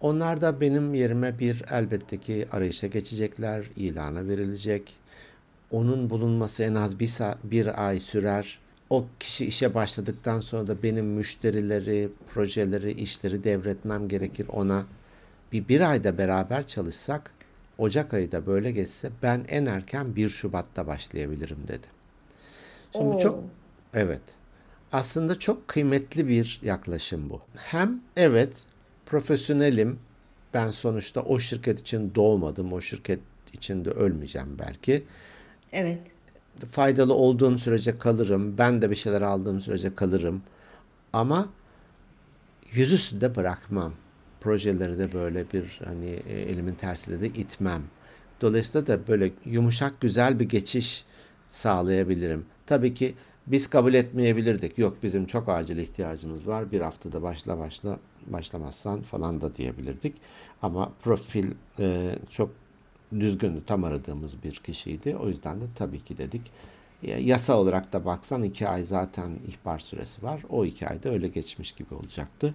Onlar 0.00 0.42
da 0.42 0.60
benim 0.60 0.94
yerime 0.94 1.38
bir 1.38 1.64
elbette 1.70 2.20
ki 2.20 2.46
arayışa 2.52 2.86
geçecekler, 2.86 3.64
ilana 3.76 4.28
verilecek. 4.28 4.96
Onun 5.70 6.10
bulunması 6.10 6.62
en 6.62 6.74
az 6.74 6.98
bir, 7.00 7.10
bir 7.44 7.86
ay 7.86 8.00
sürer. 8.00 8.58
O 8.90 9.06
kişi 9.20 9.46
işe 9.46 9.74
başladıktan 9.74 10.40
sonra 10.40 10.66
da 10.66 10.82
benim 10.82 11.06
müşterileri, 11.06 12.08
projeleri, 12.34 12.92
işleri 12.92 13.44
devretmem 13.44 14.08
gerekir 14.08 14.46
ona. 14.48 14.84
Bir 15.52 15.68
bir 15.68 15.90
ayda 15.90 16.18
beraber 16.18 16.66
çalışsak, 16.66 17.30
Ocak 17.78 18.14
ayı 18.14 18.32
da 18.32 18.46
böyle 18.46 18.72
geçse 18.72 19.10
ben 19.22 19.44
en 19.48 19.66
erken 19.66 20.16
1 20.16 20.28
Şubat'ta 20.28 20.86
başlayabilirim 20.86 21.58
dedi. 21.68 21.86
Şimdi 22.92 23.14
Oo. 23.14 23.18
çok 23.20 23.44
evet. 23.94 24.22
Aslında 24.92 25.38
çok 25.38 25.68
kıymetli 25.68 26.28
bir 26.28 26.60
yaklaşım 26.62 27.30
bu. 27.30 27.40
Hem 27.56 28.00
evet 28.16 28.64
profesyonelim. 29.06 29.98
Ben 30.54 30.70
sonuçta 30.70 31.20
o 31.20 31.38
şirket 31.38 31.80
için 31.80 32.14
doğmadım. 32.14 32.72
O 32.72 32.80
şirket 32.80 33.20
içinde 33.52 33.90
ölmeyeceğim 33.90 34.58
belki. 34.58 35.04
Evet. 35.72 36.00
Faydalı 36.70 37.14
olduğum 37.14 37.58
sürece 37.58 37.98
kalırım. 37.98 38.58
Ben 38.58 38.82
de 38.82 38.90
bir 38.90 38.96
şeyler 38.96 39.22
aldığım 39.22 39.60
sürece 39.60 39.94
kalırım. 39.94 40.42
Ama 41.12 41.48
yüzüstü 42.72 43.20
de 43.20 43.36
bırakmam. 43.36 43.92
Projeleri 44.40 44.98
de 44.98 45.12
böyle 45.12 45.44
bir 45.52 45.80
hani 45.84 46.10
e, 46.28 46.40
elimin 46.40 46.74
tersiyle 46.74 47.20
de 47.20 47.26
itmem. 47.26 47.82
Dolayısıyla 48.40 48.86
da 48.86 49.08
böyle 49.08 49.32
yumuşak 49.44 50.00
güzel 50.00 50.40
bir 50.40 50.48
geçiş 50.48 51.04
sağlayabilirim. 51.48 52.46
Tabii 52.66 52.94
ki 52.94 53.14
biz 53.46 53.70
kabul 53.70 53.94
etmeyebilirdik. 53.94 54.78
Yok 54.78 54.96
bizim 55.02 55.26
çok 55.26 55.48
acil 55.48 55.76
ihtiyacımız 55.76 56.46
var. 56.46 56.72
Bir 56.72 56.80
haftada 56.80 57.22
başla 57.22 57.58
başla 57.58 57.98
başlamazsan 58.26 59.02
falan 59.02 59.40
da 59.40 59.56
diyebilirdik. 59.56 60.14
Ama 60.62 60.92
profil 61.02 61.46
e, 61.78 62.14
çok 62.30 62.50
düzgündü. 63.12 63.62
Tam 63.66 63.84
aradığımız 63.84 64.42
bir 64.42 64.54
kişiydi. 64.54 65.16
O 65.16 65.28
yüzden 65.28 65.60
de 65.60 65.64
tabii 65.74 66.00
ki 66.00 66.18
dedik. 66.18 66.42
Yasa 67.02 67.58
olarak 67.58 67.92
da 67.92 68.04
baksan 68.04 68.42
iki 68.42 68.68
ay 68.68 68.84
zaten 68.84 69.30
ihbar 69.48 69.78
süresi 69.78 70.22
var. 70.22 70.42
O 70.48 70.64
iki 70.64 70.88
ayda 70.88 71.08
öyle 71.08 71.28
geçmiş 71.28 71.72
gibi 71.72 71.94
olacaktı. 71.94 72.54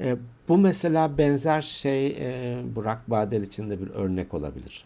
E, 0.00 0.16
bu 0.48 0.58
mesela 0.58 1.18
benzer 1.18 1.62
şey 1.62 2.06
e, 2.06 2.58
Burak 2.74 3.10
Badel 3.10 3.42
için 3.42 3.70
de 3.70 3.80
bir 3.80 3.90
örnek 3.90 4.34
olabilir. 4.34 4.84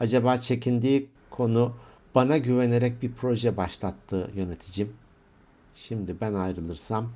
Acaba 0.00 0.38
çekindiği 0.38 1.08
konu 1.30 1.74
bana 2.14 2.38
güvenerek 2.38 3.02
bir 3.02 3.12
proje 3.12 3.56
başlattı 3.56 4.30
yöneticim. 4.34 4.92
Şimdi 5.76 6.20
ben 6.20 6.34
ayrılırsam 6.34 7.12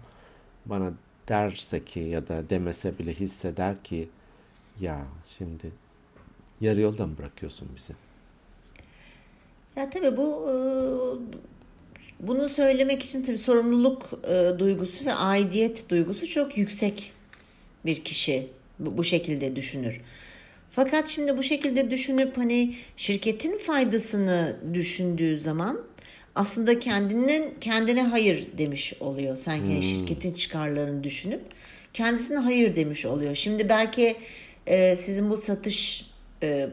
bana 0.67 0.93
derse 1.29 1.85
ki 1.85 2.01
ya 2.01 2.29
da 2.29 2.51
demese 2.51 2.99
bile 2.99 3.13
hisseder 3.15 3.83
ki 3.83 4.09
ya 4.81 5.07
şimdi 5.27 5.73
yarı 6.61 6.81
yolda 6.81 7.07
mı 7.07 7.19
bırakıyorsun 7.19 7.69
bizi? 7.77 7.93
Ya 9.77 9.91
tabii 9.91 10.17
bu 10.17 10.51
e, 10.51 10.55
bunu 12.21 12.49
söylemek 12.49 13.05
için 13.05 13.23
tabii 13.23 13.39
sorumluluk 13.39 14.11
e, 14.29 14.59
duygusu 14.59 15.05
ve 15.05 15.15
aidiyet 15.15 15.89
duygusu 15.91 16.29
çok 16.29 16.59
yüksek 16.59 17.13
bir 17.87 18.05
kişi 18.05 18.47
bu 18.79 19.05
şekilde 19.05 19.57
düşünür. 19.57 20.01
Fakat 20.71 21.07
şimdi 21.07 21.39
bu 21.39 21.43
şekilde 21.43 21.91
düşünüp 21.91 22.37
hani 22.37 22.75
şirketin 22.97 23.59
faydasını 23.59 24.57
düşündüğü 24.75 25.39
zaman 25.39 25.81
aslında 26.35 26.79
kendinin 26.81 27.55
kendine 27.61 28.03
hayır 28.03 28.47
demiş 28.59 28.95
oluyor. 29.01 29.37
Sanki 29.37 29.75
hmm. 29.75 29.83
şirketin 29.83 30.35
çıkarlarını 30.35 31.05
düşünüp 31.05 31.41
kendisine 31.93 32.39
hayır 32.39 32.77
demiş 32.77 33.07
oluyor. 33.07 33.35
Şimdi 33.35 33.69
belki 33.69 34.17
e, 34.67 34.97
sizin 34.97 35.31
bu 35.31 35.37
satış 35.37 36.06
e, 36.43 36.69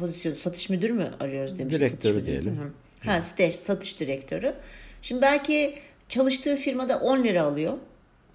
pozisyon 0.00 0.34
satış 0.34 0.70
müdürü 0.70 0.92
mü 0.92 1.10
arıyoruz 1.20 1.58
demiş. 1.58 1.74
Direktörü 1.74 2.26
diyelim. 2.26 2.56
Hı. 2.56 2.72
Ha, 3.10 3.22
staj, 3.22 3.54
satış 3.54 4.00
direktörü. 4.00 4.54
Şimdi 5.02 5.22
belki 5.22 5.74
çalıştığı 6.08 6.56
firmada 6.56 6.98
10 7.00 7.24
lira 7.24 7.42
alıyor. 7.42 7.78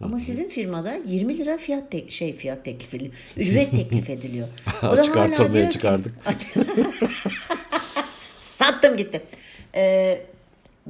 Ama 0.01 0.19
sizin 0.19 0.50
firmada 0.50 0.97
20 1.05 1.38
lira 1.38 1.57
fiyat 1.57 1.91
tek 1.91 2.12
şey 2.12 2.35
fiyat 2.35 2.65
teklif 2.65 2.93
ediliyor. 2.93 3.13
Ücret 3.38 3.71
teklif 3.71 4.09
ediliyor. 4.09 4.47
O 4.83 4.97
da 4.97 5.15
hala 5.15 5.53
diyor 5.53 5.69
çıkardık. 5.69 6.13
Sattım 8.38 8.97
gitti. 8.97 9.21
Ee, 9.75 10.21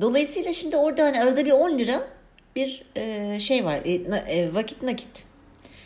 dolayısıyla 0.02 0.54
şimdi 0.54 0.78
orada 0.78 1.04
hani 1.04 1.22
arada 1.22 1.46
bir 1.46 1.52
10 1.52 1.80
lira 1.80 2.08
bir 2.56 2.84
e, 2.96 3.40
şey 3.40 3.66
var. 3.66 3.80
E, 3.86 4.10
na, 4.10 4.18
e, 4.18 4.54
vakit 4.54 4.84
nakit. 4.84 5.26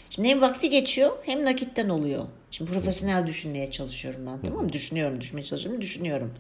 Şimdi 0.10 0.28
hem 0.28 0.42
vakti 0.42 0.70
geçiyor 0.70 1.12
hem 1.26 1.46
nakitten 1.46 1.90
oluyor. 1.90 2.26
Şimdi 2.52 2.72
profesyonel 2.72 3.28
düşünmeye 3.28 3.72
çalışıyorum 3.72 4.22
ben 4.26 4.42
tamam 4.42 4.64
mı? 4.66 4.74
Düşünüyorum, 4.74 5.22
düşünmeye 5.22 5.44
çalışıyorum, 5.44 5.82
düşünüyorum. 5.82 6.34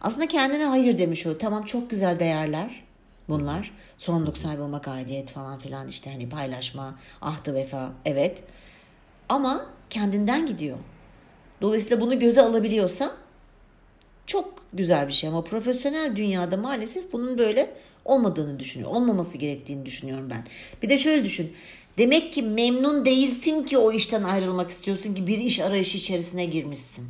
Aslında 0.00 0.28
kendine 0.28 0.64
hayır 0.64 0.98
demiş 0.98 1.26
o. 1.26 1.38
Tamam 1.38 1.64
çok 1.64 1.90
güzel 1.90 2.20
değerler 2.20 2.84
bunlar. 3.28 3.72
Sorumluluk 3.98 4.36
sahibi 4.36 4.62
olmak, 4.62 4.88
aidiyet 4.88 5.30
falan 5.30 5.58
filan 5.58 5.88
işte 5.88 6.12
hani 6.12 6.28
paylaşma, 6.28 6.98
ahtı 7.22 7.54
vefa 7.54 7.92
evet. 8.04 8.42
Ama 9.28 9.66
kendinden 9.90 10.46
gidiyor. 10.46 10.78
Dolayısıyla 11.60 12.00
bunu 12.00 12.18
göze 12.18 12.42
alabiliyorsa 12.42 13.12
çok 14.26 14.54
güzel 14.72 15.08
bir 15.08 15.12
şey 15.12 15.28
ama 15.28 15.44
profesyonel 15.44 16.16
dünyada 16.16 16.56
maalesef 16.56 17.12
bunun 17.12 17.38
böyle 17.38 17.74
olmadığını 18.04 18.58
düşünüyor. 18.58 18.90
Olmaması 18.90 19.38
gerektiğini 19.38 19.86
düşünüyorum 19.86 20.30
ben. 20.30 20.44
Bir 20.82 20.88
de 20.88 20.98
şöyle 20.98 21.24
düşün. 21.24 21.52
Demek 21.98 22.32
ki 22.32 22.42
memnun 22.42 23.04
değilsin 23.04 23.62
ki 23.62 23.78
o 23.78 23.92
işten 23.92 24.22
ayrılmak 24.22 24.70
istiyorsun 24.70 25.14
ki 25.14 25.26
bir 25.26 25.38
iş 25.38 25.60
arayışı 25.60 25.98
içerisine 25.98 26.46
girmişsin. 26.46 27.08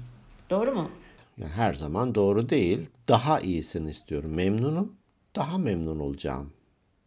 Doğru 0.50 0.74
mu? 0.74 0.90
Yani 1.38 1.50
her 1.52 1.72
zaman 1.74 2.14
doğru 2.14 2.48
değil. 2.50 2.78
Daha 3.08 3.40
iyisini 3.40 3.90
istiyorum. 3.90 4.30
Memnunum 4.34 4.92
daha 5.36 5.58
memnun 5.58 6.00
olacağım. 6.00 6.52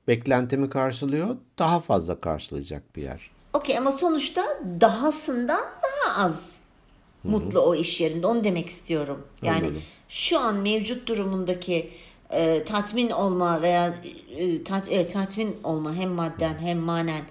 Beklentimi 0.08 0.70
karşılıyor, 0.70 1.38
daha 1.60 1.80
fazla 1.80 2.20
karşılayacak 2.22 2.96
bir 2.96 3.02
yer. 3.04 3.32
Okey 3.54 3.78
ama 3.78 3.92
sonuçta 3.92 4.44
dahasından 4.82 5.62
daha 5.84 6.26
az 6.26 6.60
Hı-hı. 7.22 7.32
mutlu 7.32 7.60
o 7.60 7.76
iş 7.76 8.02
yerinde. 8.02 8.28
Onu 8.28 8.44
demek 8.44 8.70
istiyorum. 8.70 9.28
Yani 9.44 9.58
Anladım. 9.58 9.82
şu 10.10 10.40
an 10.40 10.56
mevcut 10.56 11.08
durumundaki 11.08 11.90
e, 12.32 12.64
tatmin 12.64 13.10
olma 13.10 13.62
veya 13.62 13.94
e, 14.38 14.64
tat, 14.64 14.92
e, 14.92 15.08
tatmin 15.08 15.58
olma 15.64 15.94
hem 15.96 16.10
madden 16.10 16.58
hem 16.58 16.78
manen 16.78 17.22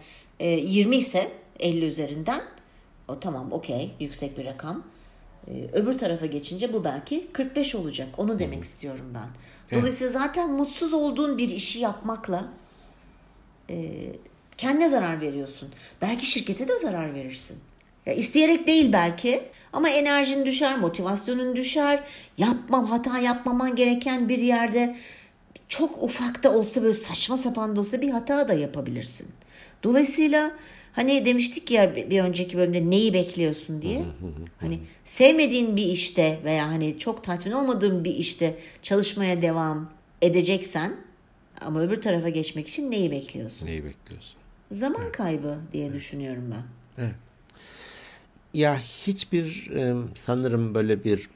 e, 0.40 0.50
20 0.50 0.96
ise 0.96 1.32
50 1.60 1.84
üzerinden 1.84 2.42
o 3.08 3.20
tamam 3.20 3.52
okey 3.52 3.90
yüksek 4.00 4.38
bir 4.38 4.44
rakam. 4.44 4.82
E, 5.48 5.52
öbür 5.72 5.98
tarafa 5.98 6.26
geçince 6.26 6.72
bu 6.72 6.84
belki 6.84 7.26
45 7.32 7.74
olacak. 7.74 8.08
Onu 8.16 8.38
demek 8.38 8.54
Hı-hı. 8.54 8.64
istiyorum 8.64 9.14
ben. 9.14 9.28
Dolayısıyla 9.78 10.12
zaten 10.12 10.50
mutsuz 10.50 10.92
olduğun 10.92 11.38
bir 11.38 11.48
işi 11.48 11.80
yapmakla 11.80 12.48
e, 13.70 14.06
kendine 14.58 14.88
zarar 14.88 15.20
veriyorsun. 15.20 15.68
Belki 16.02 16.26
şirkete 16.26 16.68
de 16.68 16.78
zarar 16.78 17.14
verirsin. 17.14 17.58
Ya 18.06 18.14
isteyerek 18.14 18.66
değil 18.66 18.92
belki 18.92 19.42
ama 19.72 19.88
enerjin 19.88 20.46
düşer, 20.46 20.78
motivasyonun 20.78 21.56
düşer. 21.56 22.04
Yapmam, 22.38 22.86
hata 22.86 23.18
yapmaman 23.18 23.76
gereken 23.76 24.28
bir 24.28 24.38
yerde 24.38 24.96
çok 25.68 26.02
ufak 26.02 26.42
da 26.42 26.52
olsa 26.52 26.82
böyle 26.82 26.92
saçma 26.92 27.36
sapan 27.36 27.76
da 27.76 27.80
olsa 27.80 28.00
bir 28.00 28.10
hata 28.10 28.48
da 28.48 28.54
yapabilirsin. 28.54 29.28
Dolayısıyla 29.82 30.52
Hani 30.98 31.26
demiştik 31.26 31.70
ya 31.70 31.96
bir 31.96 32.20
önceki 32.20 32.56
bölümde 32.56 32.90
neyi 32.90 33.12
bekliyorsun 33.12 33.82
diye. 33.82 34.04
hani 34.60 34.80
sevmediğin 35.04 35.76
bir 35.76 35.86
işte 35.86 36.40
veya 36.44 36.68
hani 36.68 36.98
çok 36.98 37.24
tatmin 37.24 37.52
olmadığın 37.52 38.04
bir 38.04 38.14
işte 38.14 38.58
çalışmaya 38.82 39.42
devam 39.42 39.90
edeceksen 40.22 40.96
ama 41.60 41.80
öbür 41.80 42.02
tarafa 42.02 42.28
geçmek 42.28 42.68
için 42.68 42.90
neyi 42.90 43.10
bekliyorsun? 43.10 43.66
Neyi 43.66 43.84
bekliyorsun? 43.84 44.36
Zaman 44.70 45.02
evet. 45.02 45.12
kaybı 45.12 45.58
diye 45.72 45.84
evet. 45.84 45.94
düşünüyorum 45.94 46.44
ben. 46.50 46.62
Evet. 47.04 47.14
Ya 48.54 48.78
hiçbir 48.78 49.70
sanırım 50.14 50.74
böyle 50.74 51.04
bir 51.04 51.30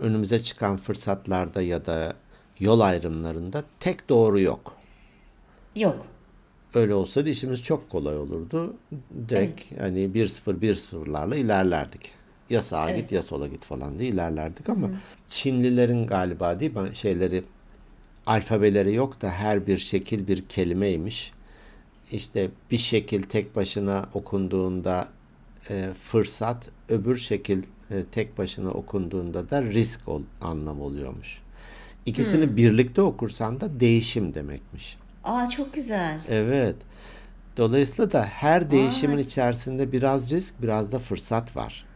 önümüze 0.00 0.42
çıkan 0.42 0.76
fırsatlarda 0.76 1.62
ya 1.62 1.86
da 1.86 2.14
yol 2.60 2.80
ayrımlarında 2.80 3.64
tek 3.80 4.08
doğru 4.08 4.40
yok. 4.40 4.76
Yok. 5.76 6.06
Öyle 6.76 6.94
olsaydı 6.94 7.30
işimiz 7.30 7.62
çok 7.62 7.90
kolay 7.90 8.16
olurdu. 8.18 8.74
Direkt 9.28 9.80
hani 9.80 9.98
1-0 9.98 10.60
1-0'larla 10.60 11.36
ilerlerdik. 11.36 12.10
Ya 12.50 12.62
sağa 12.62 12.90
Evet. 12.90 13.02
git 13.02 13.12
ya 13.12 13.22
sola 13.22 13.48
git 13.48 13.64
falan 13.64 13.98
diye 13.98 14.10
ilerlerdik 14.10 14.68
ama 14.68 14.90
Çinlilerin 15.28 16.06
galiba 16.06 16.60
değil 16.60 16.76
mi 16.76 16.96
şeyleri 16.96 17.44
alfabeleri 18.26 18.94
yok 18.94 19.22
da 19.22 19.30
her 19.30 19.66
bir 19.66 19.78
şekil 19.78 20.26
bir 20.28 20.44
kelimeymiş. 20.48 21.32
İşte 22.12 22.50
bir 22.70 22.78
şekil 22.78 23.22
tek 23.22 23.56
başına 23.56 24.06
okunduğunda 24.14 25.08
e, 25.70 25.88
fırsat, 26.02 26.68
öbür 26.88 27.16
şekil 27.16 27.62
e, 27.90 28.04
tek 28.12 28.38
başına 28.38 28.70
okunduğunda 28.70 29.50
da 29.50 29.62
risk 29.62 30.08
ol, 30.08 30.22
anlam 30.40 30.80
oluyormuş. 30.80 31.42
İkisini 32.06 32.56
birlikte 32.56 33.02
okursan 33.02 33.60
da 33.60 33.80
değişim 33.80 34.34
demekmiş. 34.34 34.96
Aa 35.26 35.50
çok 35.50 35.74
güzel. 35.74 36.18
Evet. 36.28 36.76
Dolayısıyla 37.56 38.12
da 38.12 38.24
her 38.24 38.70
değişimin 38.70 39.18
içerisinde 39.18 39.92
biraz 39.92 40.30
risk, 40.30 40.62
biraz 40.62 40.92
da 40.92 40.98
fırsat 40.98 41.56
var. 41.56 41.86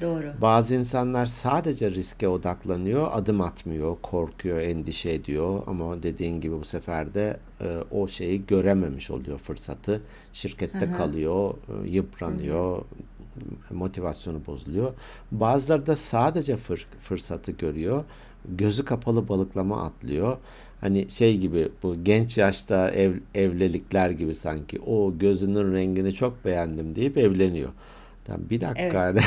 Doğru. 0.00 0.32
Bazı 0.40 0.74
insanlar 0.74 1.26
sadece 1.26 1.90
riske 1.90 2.28
odaklanıyor, 2.28 3.08
adım 3.12 3.40
atmıyor, 3.40 3.96
korkuyor, 4.02 4.58
endişe 4.58 5.10
ediyor 5.10 5.62
ama 5.66 6.02
dediğin 6.02 6.40
gibi 6.40 6.60
bu 6.60 6.64
sefer 6.64 7.14
de 7.14 7.36
e, 7.60 7.78
o 7.90 8.08
şeyi 8.08 8.46
görememiş 8.46 9.10
oluyor 9.10 9.38
fırsatı. 9.38 10.02
Şirkette 10.32 10.92
kalıyor, 10.92 11.54
e, 11.84 11.88
yıpranıyor, 11.88 12.82
motivasyonu 13.70 14.46
bozuluyor. 14.46 14.92
Bazıları 15.32 15.86
da 15.86 15.96
sadece 15.96 16.52
fır- 16.56 16.86
fırsatı 17.02 17.52
görüyor, 17.52 18.04
gözü 18.48 18.84
kapalı 18.84 19.28
balıklama 19.28 19.82
atlıyor. 19.82 20.36
Hani 20.80 21.10
şey 21.10 21.38
gibi 21.38 21.68
bu 21.82 22.04
genç 22.04 22.38
yaşta 22.38 22.90
ev, 22.90 23.12
evlilikler 23.34 24.10
gibi 24.10 24.34
sanki 24.34 24.80
o 24.80 25.18
gözünün 25.18 25.74
rengini 25.74 26.14
çok 26.14 26.44
beğendim 26.44 26.94
deyip 26.94 27.18
evleniyor. 27.18 27.70
Tamam, 28.24 28.42
bir 28.50 28.60
dakika 28.60 29.06
yani. 29.06 29.20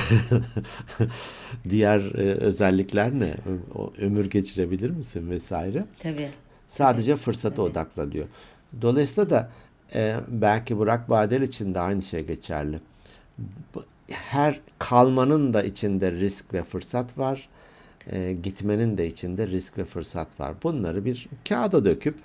Diğer 1.70 2.00
e, 2.00 2.34
özellikler 2.34 3.20
ne? 3.20 3.36
O, 3.76 3.94
ömür 3.98 4.30
geçirebilir 4.30 4.90
misin 4.90 5.30
vesaire? 5.30 5.84
Tabii. 6.04 6.30
Sadece 6.68 7.16
fırsata 7.16 7.62
odaklanıyor. 7.62 8.26
Dolayısıyla 8.82 9.30
da 9.30 9.52
e, 9.96 10.16
belki 10.28 10.78
Burak 10.78 11.10
Badel 11.10 11.42
için 11.42 11.74
de 11.74 11.80
aynı 11.80 12.02
şey 12.02 12.26
geçerli. 12.26 12.80
Her 14.10 14.60
kalmanın 14.80 15.54
da 15.54 15.64
içinde 15.64 16.12
risk 16.12 16.54
ve 16.54 16.64
fırsat 16.64 17.18
var. 17.18 17.50
E, 18.12 18.34
gitmenin 18.44 18.98
de 18.98 19.08
içinde 19.08 19.48
risk 19.48 19.78
ve 19.78 19.86
fırsat 19.86 20.40
var. 20.40 20.54
Bunları 20.64 21.06
bir 21.06 21.28
kağıda 21.50 21.86
döküp 21.86 22.16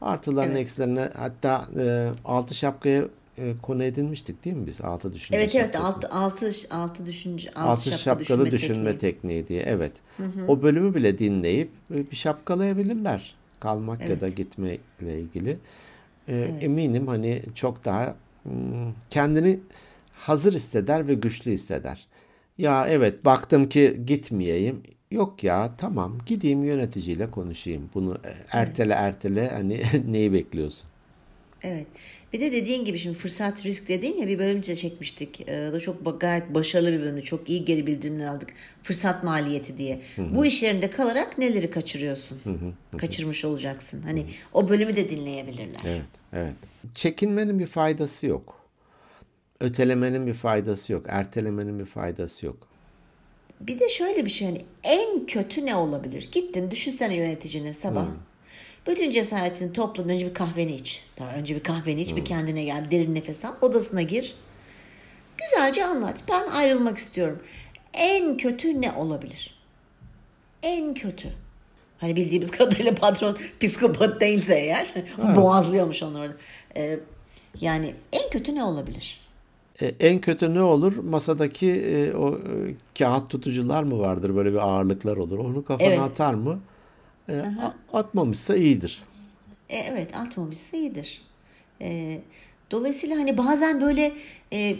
artılarını 0.00 0.50
Evet. 0.52 0.60
eksilerini 0.60 1.00
hatta 1.16 1.66
e, 1.78 2.08
altı 2.24 2.54
şapkaya 2.54 3.04
e, 3.38 3.54
konu 3.62 3.84
edinmiştik 3.84 4.44
değil 4.44 4.56
mi 4.56 4.66
biz? 4.66 4.80
Altı 4.80 5.12
düşünce 5.14 5.38
Evet 5.40 5.54
evet 5.54 5.76
altı, 5.76 6.08
altı, 6.08 6.50
altı 6.70 7.06
düşünce 7.06 7.50
altı, 7.50 7.68
Altı 7.68 7.82
şapka 7.90 7.98
şapkalı 7.98 8.50
düşünme, 8.50 8.52
düşünme, 8.52 8.98
tekniği. 8.98 8.98
tekniği 9.12 9.48
diye 9.48 9.62
evet. 9.62 9.92
O 10.48 10.62
bölümü 10.62 10.94
bile 10.94 11.18
dinleyip 11.18 11.70
e, 11.94 12.10
bir 12.10 12.16
şapkalayabilirler. 12.16 13.34
Kalmak 13.60 14.00
ya 14.00 14.20
da 14.20 14.26
Evet. 14.26 14.36
gitmeyle 14.36 15.20
ilgili. 15.20 15.56
E, 16.28 16.40
Eminim 16.60 17.06
hani 17.06 17.42
çok 17.54 17.84
daha 17.84 18.14
mm, 18.44 18.52
kendini 19.10 19.60
hazır 20.12 20.52
hisseder 20.54 21.08
ve 21.08 21.14
güçlü 21.14 21.50
hisseder. 21.50 22.06
Ya 22.58 22.86
evet 22.88 23.24
baktım 23.24 23.68
ki 23.68 24.00
gitmeyeyim. 24.06 24.82
Yok 25.10 25.44
ya 25.44 25.72
tamam 25.78 26.18
gideyim 26.26 26.64
yöneticiyle 26.64 27.30
konuşayım. 27.30 27.90
Bunu 27.94 28.18
e, 28.24 28.30
ertele 28.50 28.92
ertele 28.92 29.48
hani 29.48 29.82
neyi 30.12 30.32
bekliyorsun? 30.32 30.88
Evet. 31.62 31.86
Bir 32.32 32.40
de 32.40 32.52
dediğin 32.52 32.84
gibi 32.84 32.98
şimdi 32.98 33.18
fırsat 33.18 33.64
risk 33.64 33.88
dediğin 33.88 34.16
ya 34.16 34.28
bir 34.28 34.38
bölümce 34.38 34.76
çekmiştik. 34.76 35.40
Ee, 35.40 35.70
da 35.72 35.80
çok 35.80 36.20
gayet 36.20 36.54
başarılı 36.54 36.92
bir 36.92 37.00
bölümdü. 37.00 37.22
Çok 37.22 37.50
iyi 37.50 37.64
geri 37.64 37.86
bildirimler 37.86 38.26
aldık. 38.26 38.52
Fırsat 38.82 39.24
maliyeti 39.24 39.78
diye. 39.78 40.00
Bu 40.18 40.46
iş 40.46 40.62
yerinde 40.62 40.90
kalarak 40.90 41.38
neleri 41.38 41.70
kaçırıyorsun? 41.70 42.40
Kaçırmış 42.96 43.44
olacaksın. 43.44 44.02
Hani 44.02 44.26
o 44.52 44.68
bölümü 44.68 44.96
de 44.96 45.10
dinleyebilirler. 45.10 45.80
Evet, 45.84 46.02
evet. 46.32 46.54
Çekinmenin 46.94 47.58
bir 47.58 47.66
faydası 47.66 48.26
yok. 48.26 48.60
Ötelemenin 49.60 50.26
bir 50.26 50.34
faydası 50.34 50.92
yok. 50.92 51.06
Ertelemenin 51.08 51.78
bir 51.78 51.84
faydası 51.84 52.46
yok. 52.46 52.68
Bir 53.60 53.78
de 53.80 53.88
şöyle 53.88 54.26
bir 54.26 54.30
şey 54.30 54.48
hani 54.48 54.60
en 54.84 55.26
kötü 55.26 55.66
ne 55.66 55.74
olabilir? 55.74 56.28
Gittin 56.32 56.70
düşünsene 56.70 57.14
yöneticine 57.14 57.74
sabah. 57.74 58.04
Bütün 58.86 59.10
cesaretini 59.10 59.72
topladın 59.72 60.08
önce 60.08 60.26
bir 60.26 60.34
kahveni 60.34 60.74
iç. 60.74 61.04
Tamam, 61.16 61.34
önce 61.34 61.54
bir 61.54 61.62
kahveni 61.62 62.02
iç 62.02 62.16
bir 62.16 62.24
kendine 62.24 62.64
gel 62.64 62.90
derin 62.90 63.14
nefes 63.14 63.44
al 63.44 63.52
odasına 63.60 64.02
gir. 64.02 64.34
Güzelce 65.38 65.84
anlat 65.84 66.22
ben 66.28 66.46
ayrılmak 66.48 66.98
istiyorum. 66.98 67.42
En 67.94 68.36
kötü 68.36 68.82
ne 68.82 68.92
olabilir? 68.92 69.58
En 70.62 70.94
kötü. 70.94 71.28
Hani 71.98 72.16
bildiğimiz 72.16 72.50
kadarıyla 72.58 72.94
patron 72.94 73.38
psikopat 73.60 74.20
değilse 74.20 74.54
eğer 74.54 74.94
boğazlıyormuş 75.36 76.02
onu 76.02 76.20
orada. 76.20 76.34
Ee, 76.76 76.98
yani 77.60 77.94
en 78.12 78.30
kötü 78.30 78.54
ne 78.54 78.64
olabilir? 78.64 79.25
E, 79.80 79.86
en 80.00 80.20
kötü 80.20 80.54
ne 80.54 80.62
olur? 80.62 80.96
Masadaki 80.96 81.70
e, 81.72 82.14
o 82.14 82.34
e, 82.34 82.40
kağıt 82.98 83.30
tutucular 83.30 83.82
mı 83.82 83.98
vardır? 83.98 84.36
Böyle 84.36 84.52
bir 84.52 84.58
ağırlıklar 84.68 85.16
olur. 85.16 85.38
Onu 85.38 85.64
kafana 85.64 85.88
Evet. 85.88 85.98
atar 85.98 86.34
mı? 86.34 86.58
E, 87.28 87.44
atmamışsa 87.92 88.56
iyidir. 88.56 89.02
E, 89.68 89.76
evet 89.76 90.16
atmamışsa 90.16 90.76
iyidir. 90.76 91.22
E, 91.80 92.18
dolayısıyla 92.70 93.16
hani 93.16 93.38
bazen 93.38 93.80
böyle 93.80 94.12
e, 94.52 94.76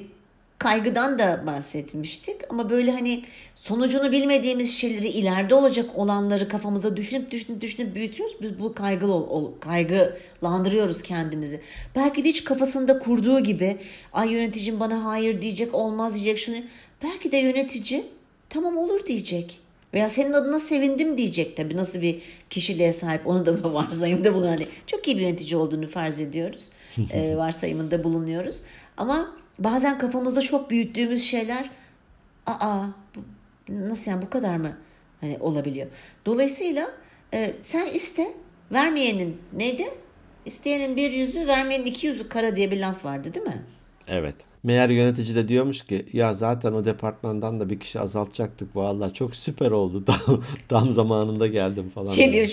kaygıdan 0.59 1.19
da 1.19 1.42
bahsetmiştik 1.47 2.37
ama 2.51 2.71
böyle 2.71 2.92
hani 2.92 3.25
sonucunu 3.55 4.12
bilmediğimiz 4.12 4.75
şeyleri 4.75 5.09
ileride 5.09 5.55
olacak 5.55 5.87
olanları 5.95 6.49
kafamıza 6.49 6.97
düşünüp 6.97 7.31
düşünüp 7.31 7.61
düşünüp 7.61 7.95
büyütüyoruz. 7.95 8.37
Biz 8.42 8.61
bu 8.61 8.75
kaygılı 8.75 9.14
ol, 9.14 9.53
kaygılandırıyoruz 9.61 11.03
kendimizi. 11.03 11.61
Belki 11.97 12.25
de 12.25 12.29
hiç 12.29 12.45
kafasında 12.45 12.99
kurduğu 12.99 13.40
gibi 13.40 13.77
ay 14.12 14.33
yöneticim 14.33 14.81
bana 14.81 15.05
hayır 15.05 15.42
diyecek 15.42 15.75
olmaz 15.75 16.14
diyecek 16.14 16.38
şunu. 16.38 16.57
Belki 17.03 17.33
de 17.33 17.37
yönetici 17.37 18.07
tamam 18.51 18.77
olur 18.79 19.07
diyecek. 19.07 19.61
Veya 19.95 20.09
senin 20.09 20.33
adına 20.33 20.59
sevindim 20.59 21.19
diyecek 21.19 21.57
tabii 21.57 21.77
nasıl 21.77 22.03
bir 22.03 22.23
kişiliğe 22.51 22.92
sahip 22.92 23.27
onu 23.27 23.47
da 23.47 23.75
varsayımda 23.75 24.35
bunu 24.35 24.49
hani 24.49 24.66
çok 24.87 25.09
iyi 25.09 25.16
bir 25.16 25.23
yönetici 25.23 25.57
olduğunu 25.57 25.88
farz 25.88 26.21
ediyoruz. 26.21 26.69
Ee, 27.12 27.37
varsayımında 27.37 28.05
bulunuyoruz. 28.05 28.62
Ama 28.97 29.37
bazen 29.59 29.99
kafamızda 29.99 30.40
çok 30.40 30.71
büyüttüğümüz 30.71 31.23
şeyler 31.23 31.71
aa 32.47 32.85
nasıl 33.69 34.11
yani 34.11 34.23
bu 34.23 34.31
kadar 34.31 34.57
mı 34.57 34.77
hani 35.21 35.38
olabiliyor. 35.40 35.87
Dolayısıyla 36.27 36.90
e, 37.35 37.53
sen 37.61 37.87
iste 37.87 38.27
vermeyenin 38.73 39.37
neydi? 39.53 39.85
İsteyenin 40.45 40.97
bir 40.97 41.11
yüzü 41.11 41.47
vermeyenin 41.47 41.87
iki 41.87 42.07
yüzü 42.07 42.29
kara 42.29 42.57
diye 42.57 42.71
bir 42.71 42.81
laf 42.81 43.05
vardı 43.05 43.35
değil 43.35 43.47
mi? 43.47 43.62
Evet. 44.09 44.35
Meğer 44.62 44.90
yönetici 44.90 45.37
de 45.37 45.49
diyormuş 45.49 45.83
ki 45.85 46.07
ya 46.12 46.35
zaten 46.35 46.73
o 46.73 46.85
departmandan 46.85 47.61
da 47.61 47.71
bir 47.71 47.81
kişi 47.81 48.01
azaltacaktık. 48.01 48.77
Vallahi 48.77 49.14
çok 49.14 49.37
süper 49.37 49.71
oldu. 49.71 50.05
Tam, 50.27 50.45
tam 50.69 50.92
zamanında 50.92 51.47
geldim 51.47 51.90
falan. 51.95 52.09
Şey 52.09 52.33
diyor, 52.33 52.49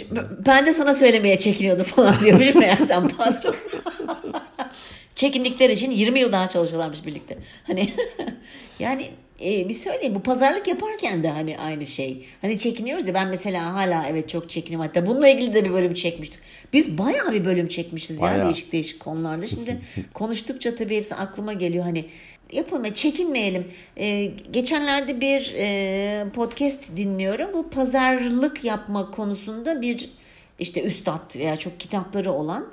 ben 0.45 0.65
de 0.65 0.73
sana 0.73 0.93
söylemeye 0.93 1.37
çekiniyordum 1.37 1.83
falan 1.83 2.15
diyormuş 2.19 2.55
meğersem 2.55 3.07
patron. 3.07 3.55
Çekindikleri 5.15 5.73
için 5.73 5.91
20 5.91 6.19
yıl 6.19 6.31
daha 6.31 6.49
çalışıyorlarmış 6.49 7.05
birlikte. 7.05 7.37
Hani 7.63 7.89
yani 8.79 9.09
e, 9.41 9.69
bir 9.69 9.73
söyleyeyim 9.73 10.15
bu 10.15 10.23
pazarlık 10.23 10.67
yaparken 10.67 11.23
de 11.23 11.29
hani 11.29 11.57
aynı 11.57 11.85
şey. 11.85 12.25
Hani 12.41 12.57
çekiniyoruz 12.57 13.07
ya 13.07 13.13
ben 13.13 13.27
mesela 13.27 13.73
hala 13.73 14.07
evet 14.07 14.29
çok 14.29 14.49
çekiniyorum. 14.49 14.87
Hatta 14.87 15.05
bununla 15.05 15.27
ilgili 15.27 15.53
de 15.53 15.65
bir 15.65 15.73
bölüm 15.73 15.93
çekmiştik. 15.93 16.39
Biz 16.73 16.97
bayağı 16.97 17.31
bir 17.31 17.45
bölüm 17.45 17.67
çekmişiz 17.67 18.15
ya 18.15 18.21
Bayağı. 18.21 18.45
değişik 18.45 18.71
değişik 18.71 18.99
konularda. 18.99 19.47
Şimdi 19.47 19.81
konuştukça 20.13 20.75
tabii 20.75 20.97
hepsi 20.97 21.15
aklıma 21.15 21.53
geliyor. 21.53 21.83
Hani 21.83 22.05
yapalım 22.51 22.93
çekinmeyelim. 22.93 23.67
Ee, 23.97 24.31
geçenlerde 24.51 25.21
bir 25.21 25.53
e, 25.57 26.25
podcast 26.35 26.97
dinliyorum. 26.97 27.53
Bu 27.53 27.69
pazarlık 27.69 28.63
yapma 28.63 29.11
konusunda 29.11 29.81
bir 29.81 30.09
işte 30.59 30.83
üstad 30.83 31.35
veya 31.35 31.57
çok 31.57 31.79
kitapları 31.79 32.31
olan 32.31 32.67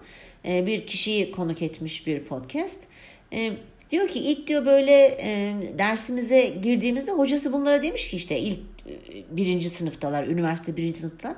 e, 0.44 0.66
bir 0.66 0.86
kişiyi 0.86 1.32
konuk 1.32 1.62
etmiş 1.62 2.06
bir 2.06 2.24
podcast. 2.24 2.84
E, 3.32 3.52
diyor 3.90 4.08
ki 4.08 4.18
ilk 4.18 4.46
diyor 4.46 4.66
böyle 4.66 5.18
e, 5.22 5.54
dersimize 5.78 6.56
girdiğimizde 6.62 7.12
hocası 7.12 7.52
bunlara 7.52 7.82
demiş 7.82 8.10
ki 8.10 8.16
işte 8.16 8.38
ilk 8.38 8.58
e, 8.58 8.92
birinci 9.30 9.68
sınıftalar, 9.68 10.26
üniversite 10.26 10.76
birinci 10.76 11.00
sınıftalar. 11.00 11.36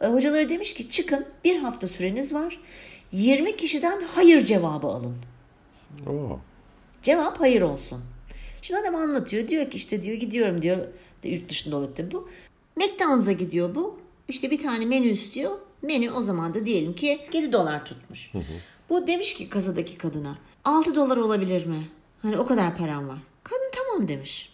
E, 0.00 0.06
hocaları 0.06 0.48
demiş 0.48 0.74
ki 0.74 0.90
çıkın 0.90 1.26
bir 1.44 1.56
hafta 1.56 1.86
süreniz 1.88 2.34
var. 2.34 2.60
20 3.12 3.56
kişiden 3.56 4.02
hayır 4.14 4.44
cevabı 4.44 4.86
alın. 4.86 5.16
Oo. 6.06 6.40
Cevap 7.02 7.40
hayır 7.40 7.62
olsun. 7.62 8.00
Şimdi 8.62 8.80
adam 8.80 8.94
anlatıyor. 8.94 9.48
Diyor 9.48 9.70
ki 9.70 9.76
işte 9.76 10.02
diyor 10.02 10.16
gidiyorum 10.16 10.62
diyor. 10.62 10.78
Yurt 11.24 11.50
dışında 11.50 11.76
olup 11.76 11.96
tabii 11.96 12.12
bu. 12.12 12.28
McDonald's'a 12.76 13.32
gidiyor 13.32 13.74
bu. 13.74 14.00
İşte 14.28 14.50
bir 14.50 14.62
tane 14.62 14.84
menü 14.84 15.08
istiyor. 15.08 15.58
Menü 15.82 16.10
o 16.10 16.22
zaman 16.22 16.54
da 16.54 16.66
diyelim 16.66 16.92
ki 16.94 17.20
7 17.32 17.52
dolar 17.52 17.84
tutmuş. 17.84 18.30
Bu 18.88 19.06
demiş 19.06 19.34
ki 19.34 19.48
kasadaki 19.48 19.98
kadına 19.98 20.38
6 20.64 20.94
dolar 20.94 21.16
olabilir 21.16 21.66
mi? 21.66 21.88
Hani 22.22 22.38
o 22.38 22.46
kadar 22.46 22.76
param 22.76 23.08
var. 23.08 23.18
Kadın 23.44 23.70
tamam 23.72 24.08
demiş. 24.08 24.52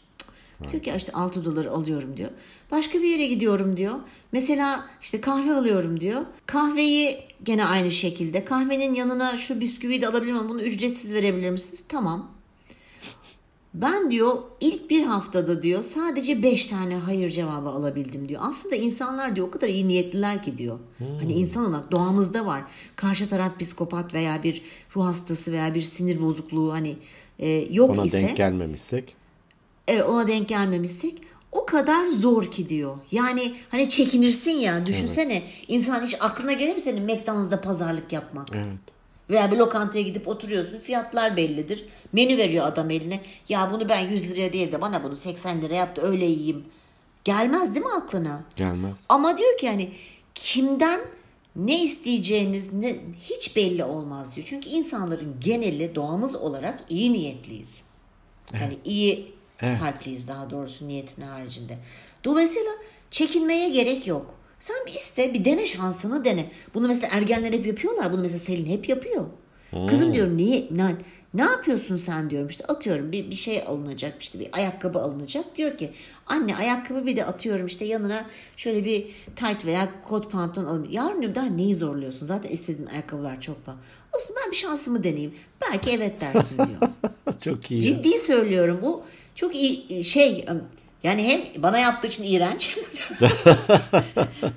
Cık. 0.63 0.73
Diyor 0.73 0.83
ki 0.83 0.93
işte 0.97 1.13
6 1.13 1.45
dolar 1.45 1.65
alıyorum 1.67 2.17
diyor. 2.17 2.31
Başka 2.71 2.99
bir 2.99 3.09
yere 3.09 3.27
gidiyorum 3.27 3.77
diyor. 3.77 3.95
Mesela 4.33 4.87
işte 5.03 5.21
kahve 5.21 5.55
alıyorum 5.55 6.01
diyor. 6.01 6.21
Kahveyi 6.47 7.21
gene 7.43 7.65
aynı 7.65 7.91
şekilde. 7.91 8.45
Kahvenin 8.45 8.95
yanına 8.95 9.37
şu 9.37 9.61
bisküviyi 9.61 10.03
de 10.03 10.09
alabilir 10.09 10.33
miyim? 10.33 10.49
Bunu 10.49 10.63
ücretsiz 10.63 11.13
verebilir 11.13 11.51
misiniz? 11.51 11.85
Tamam. 11.89 12.34
Ben 13.75 14.11
diyor 14.11 14.39
ilk 14.61 14.91
bir 14.91 15.03
haftada 15.03 15.63
diyor 15.63 15.83
sadece 15.85 16.43
beş 16.43 16.67
tane 16.67 16.95
hayır 16.97 17.31
cevabı 17.31 17.69
alabildim 17.69 18.29
diyor. 18.29 18.41
Aslında 18.45 18.77
insanlar 18.77 19.37
diyor 19.37 19.49
o 19.49 19.51
kadar 19.51 19.69
iyi 19.69 19.89
niyetliler 19.89 20.43
ki 20.43 20.59
diyor. 20.59 20.79
Hani 21.21 21.33
insan 21.33 21.65
olarak 21.65 21.93
doğamızda 21.93 22.47
var. 22.47 22.63
Karşı 22.97 23.29
taraf 23.29 23.61
psikopat 23.61 24.15
veya 24.15 24.43
bir 24.43 24.63
ruh 24.97 25.05
hastası 25.05 25.53
veya 25.53 25.75
bir 25.75 25.83
sinir 25.83 26.23
bozukluğu 26.23 26.73
hani 26.73 26.97
e, 27.39 27.51
yok 27.51 27.91
Ona 27.91 28.05
ise 28.05 28.23
denk 28.23 28.37
gelmemişsek. 28.37 29.17
evet, 29.89 30.05
ona 30.05 30.29
denk 30.29 30.49
gelmemişsek 30.49 31.23
o 31.53 31.67
kadar 31.67 32.07
zor 32.07 32.51
ki 32.51 32.69
diyor. 32.69 32.97
Yani 33.13 33.55
hani 33.71 33.89
çekinirsin 33.89 34.51
ya 34.51 34.87
düşünsene 34.87 35.43
insan 35.69 36.07
hiç 36.07 36.17
aklına 36.21 36.53
gelir 36.53 36.75
mi 36.75 36.81
senin 36.81 37.03
McDonald's'da 37.03 37.61
pazarlık 37.61 38.13
yapmak? 38.13 38.49
Evet. 38.55 38.79
Veya 39.31 39.51
bir 39.53 39.57
lokantaya 39.57 40.03
gidip 40.03 40.29
oturuyorsun 40.29 40.79
fiyatlar 40.81 41.37
bellidir. 41.37 41.85
Menü 42.13 42.37
veriyor 42.39 42.67
adam 42.67 42.91
eline. 42.91 43.21
Ya 43.49 43.71
bunu 43.73 43.89
ben 43.89 44.01
100 44.01 44.31
liraya 44.31 44.53
değil 44.53 44.73
de 44.73 44.81
bana 44.81 45.03
bunu 45.03 45.17
80 45.17 45.63
lira 45.63 45.75
yaptı 45.75 46.03
öyle 46.03 46.25
yiyeyim. 46.25 46.65
Gelmez 47.25 47.75
değil 47.75 47.87
mi 47.87 47.93
aklına? 47.93 48.45
Gelmez. 48.57 49.07
Ama 49.09 49.39
diyor 49.39 49.59
ki 49.59 49.69
hani 49.69 49.93
kimden 50.35 51.01
ne 51.57 51.83
isteyeceğiniz 51.83 52.73
ne, 52.73 52.97
hiç 53.21 53.57
belli 53.57 53.85
olmaz 53.85 54.37
diyor. 54.37 54.47
Çünkü 54.51 54.69
insanların 54.69 55.37
geneli 55.41 55.95
doğamız 55.95 56.35
olarak 56.35 56.81
iyi 56.89 57.13
niyetliyiz. 57.13 57.83
Yani 58.61 58.77
iyi 58.85 59.35
Evet. 59.61 59.79
kalpliyiz 59.79 60.29
daha 60.29 60.51
doğrusu 60.51 60.89
niyetin 60.89 61.23
haricinde. 61.23 61.79
Dolayısıyla 62.25 62.71
çekinmeye 63.11 63.69
gerek 63.69 64.07
yok. 64.07 64.35
Sen 64.65 64.77
bir 64.87 64.93
iste, 64.93 65.35
bir 65.35 65.45
dene 65.45 65.67
şansını 65.67 66.25
dene. 66.25 66.47
Bunu 66.75 66.89
mesela 66.89 67.17
ergenler 67.17 67.53
hep 67.53 67.67
yapıyorlar. 67.67 68.13
Bunu 68.13 68.21
mesela 68.21 68.39
Selin 68.39 68.67
hep 68.67 68.89
yapıyor. 68.89 69.25
Kızım 69.89 70.15
diyorum 70.15 70.37
niye, 70.37 70.69
ne, 70.71 70.97
ne 71.35 71.43
yapıyorsun 71.43 71.97
sen 71.97 72.31
diyorum 72.31 72.49
işte 72.49 72.65
atıyorum 72.65 73.13
bir, 73.13 73.31
bir 73.31 73.35
şey 73.35 73.63
alınacak 73.67 74.23
işte 74.23 74.41
bir 74.41 74.49
ayakkabı 74.53 74.99
alınacak. 74.99 75.57
Diyor 75.57 75.79
ki 75.79 75.91
anne 76.27 76.57
ayakkabı 76.57 77.07
bir 77.07 77.17
de 77.17 77.25
atıyorum 77.25 77.67
işte 77.67 77.85
yanına 77.85 78.27
şöyle 78.57 78.85
bir 78.85 79.07
tight 79.37 79.67
veya 79.67 79.89
kot 80.09 80.33
pantolon 80.33 80.67
alayım. 80.67 80.91
Yavrum 80.91 81.21
diyorum 81.21 81.35
daha 81.35 81.47
neyi 81.47 81.75
zorluyorsun 81.75 82.27
zaten 82.27 82.51
istediğin 82.51 82.89
ayakkabılar 82.89 83.41
çok 83.41 83.67
pahalı. 83.67 83.81
Olsun 84.17 84.37
ben 84.45 84.51
bir 84.51 84.57
şansımı 84.57 85.05
deneyeyim. 85.05 85.35
Belki 85.61 85.91
evet 85.91 86.21
dersin 86.21 86.57
diyor. 86.57 86.91
Çok 87.45 87.71
iyi. 87.71 87.77
ya. 87.77 87.83
Ciddi 87.83 88.19
söylüyorum 88.19 88.79
bu 88.83 89.03
çok 89.35 89.55
iyi 89.55 90.05
şey 90.05 90.47
yani 91.05 91.23
hem 91.29 91.63
bana 91.63 91.79
yaptığı 91.79 92.07
için 92.07 92.25
iğrenç. 92.25 92.77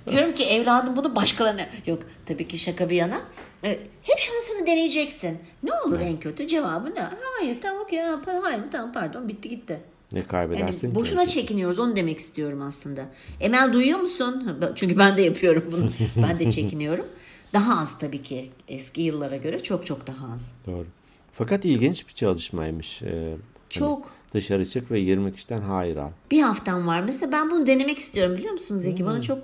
Diyorum 0.10 0.36
ki 0.36 0.46
evladım 0.46 0.96
bunu 0.96 1.16
başkalarına 1.16 1.62
yok 1.86 2.04
tabii 2.26 2.48
ki 2.48 2.58
şaka 2.58 2.90
bir 2.90 2.96
yana. 2.96 3.22
E, 3.64 3.70
Hep 4.04 4.20
şansını 4.20 4.68
deneyeceksin. 4.68 5.38
Ne 5.64 5.74
olur 5.74 6.00
en 6.00 6.20
kötü 6.20 6.48
cevabı 6.48 6.96
ne? 6.96 7.02
Hayır 7.40 7.62
tamam 7.62 7.82
okey 7.82 8.00
hayır 8.44 8.62
tamam 8.72 8.94
pardon 8.94 9.28
bitti 9.28 9.50
gitti. 9.50 9.80
Ne 10.14 10.20
Yani 10.20 10.28
kaybedersin 10.28 10.90
ki? 10.90 10.96
boşuna 10.96 11.28
çekiniyoruz 11.28 11.80
onu 11.80 11.96
demek 11.96 12.20
istiyorum 12.20 12.62
aslında. 12.62 13.06
Emel 13.42 13.74
duyuyor 13.74 14.00
musun? 14.00 14.58
Çünkü 14.76 14.98
ben 14.98 15.18
de 15.18 15.22
yapıyorum 15.22 15.64
bunu. 15.72 15.90
ben 16.28 16.40
de 16.40 16.52
çekiniyorum. 16.52 17.06
Daha 17.54 17.82
az 17.82 18.00
tabii 18.00 18.24
ki 18.24 18.50
eski 18.68 19.02
yıllara 19.02 19.38
göre 19.38 19.64
çok 19.64 19.86
çok 19.86 20.08
daha 20.08 20.34
az. 20.34 20.54
Doğru. 20.68 20.86
Fakat 21.34 21.66
ilginç 21.66 22.08
bir 22.08 22.14
çalışmaymış. 22.14 23.02
Ee, 23.02 23.08
hani 23.08 23.38
Çok. 23.70 24.17
Dışarı 24.34 24.70
çık 24.70 24.92
ve 24.92 25.00
20 25.00 25.36
kişiden 25.36 25.62
hayır 25.62 25.98
al. 25.98 26.10
Bir 26.32 26.42
haftam 26.42 26.88
var. 26.88 27.02
Mesela 27.02 27.32
ben 27.32 27.52
bunu 27.52 27.68
denemek 27.68 27.98
istiyorum 28.00 28.38
biliyor 28.38 28.54
musunuz 28.54 28.82
Zeki? 28.82 29.06
Bana 29.06 29.22
çok 29.22 29.40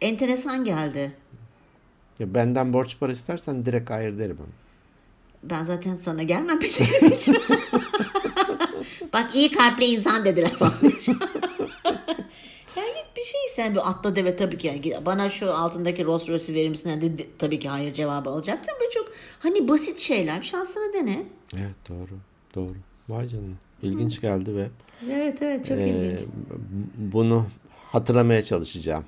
enteresan 0.00 0.64
geldi. 0.64 1.12
Ya 2.18 2.34
benden 2.34 2.72
borç 2.72 2.96
para 3.00 3.12
istersen 3.12 3.66
direkt 3.66 3.90
hayır 3.90 4.18
derim. 4.18 4.38
Ben 5.42 5.64
zaten 5.64 5.96
sana 5.96 6.22
gelmem 6.22 6.60
bildiğim 6.60 7.12
için. 7.12 7.36
Bak 9.12 9.34
iyi 9.36 9.50
kalpli 9.52 9.84
insan 9.84 10.24
dediler 10.24 10.50
falan. 10.56 10.72
ya 12.76 12.84
git 12.84 13.16
bir 13.16 13.24
şey 13.24 13.44
isten 13.48 13.74
bir 13.74 13.90
atla 13.90 14.16
deve 14.16 14.36
tabii 14.36 14.58
ki. 14.58 14.66
Yani 14.66 15.06
bana 15.06 15.30
şu 15.30 15.54
altındaki 15.54 16.04
Rolls 16.04 16.28
Royce'u 16.28 16.54
verir 16.56 16.68
misin? 16.68 16.88
Yani 16.90 17.18
de- 17.18 17.26
tabii 17.38 17.58
ki 17.58 17.68
hayır 17.68 17.92
cevabı 17.92 18.30
alacaktım. 18.30 18.74
Böyle 18.80 18.90
çok 18.90 19.08
hani 19.40 19.68
basit 19.68 19.98
şeyler. 19.98 20.42
Şansını 20.42 20.92
dene. 20.94 21.22
Evet 21.56 21.76
doğru. 21.88 22.18
Doğru. 22.54 22.74
Vay 23.08 23.28
canına. 23.28 23.54
İlginç 23.82 24.20
geldi 24.20 24.56
ve 24.56 24.68
Evet 25.10 25.42
evet 25.42 25.64
çok 25.66 25.78
e, 25.78 25.88
ilginç. 25.88 26.20
bunu 26.96 27.46
hatırlamaya 27.92 28.44
çalışacağım. 28.44 29.04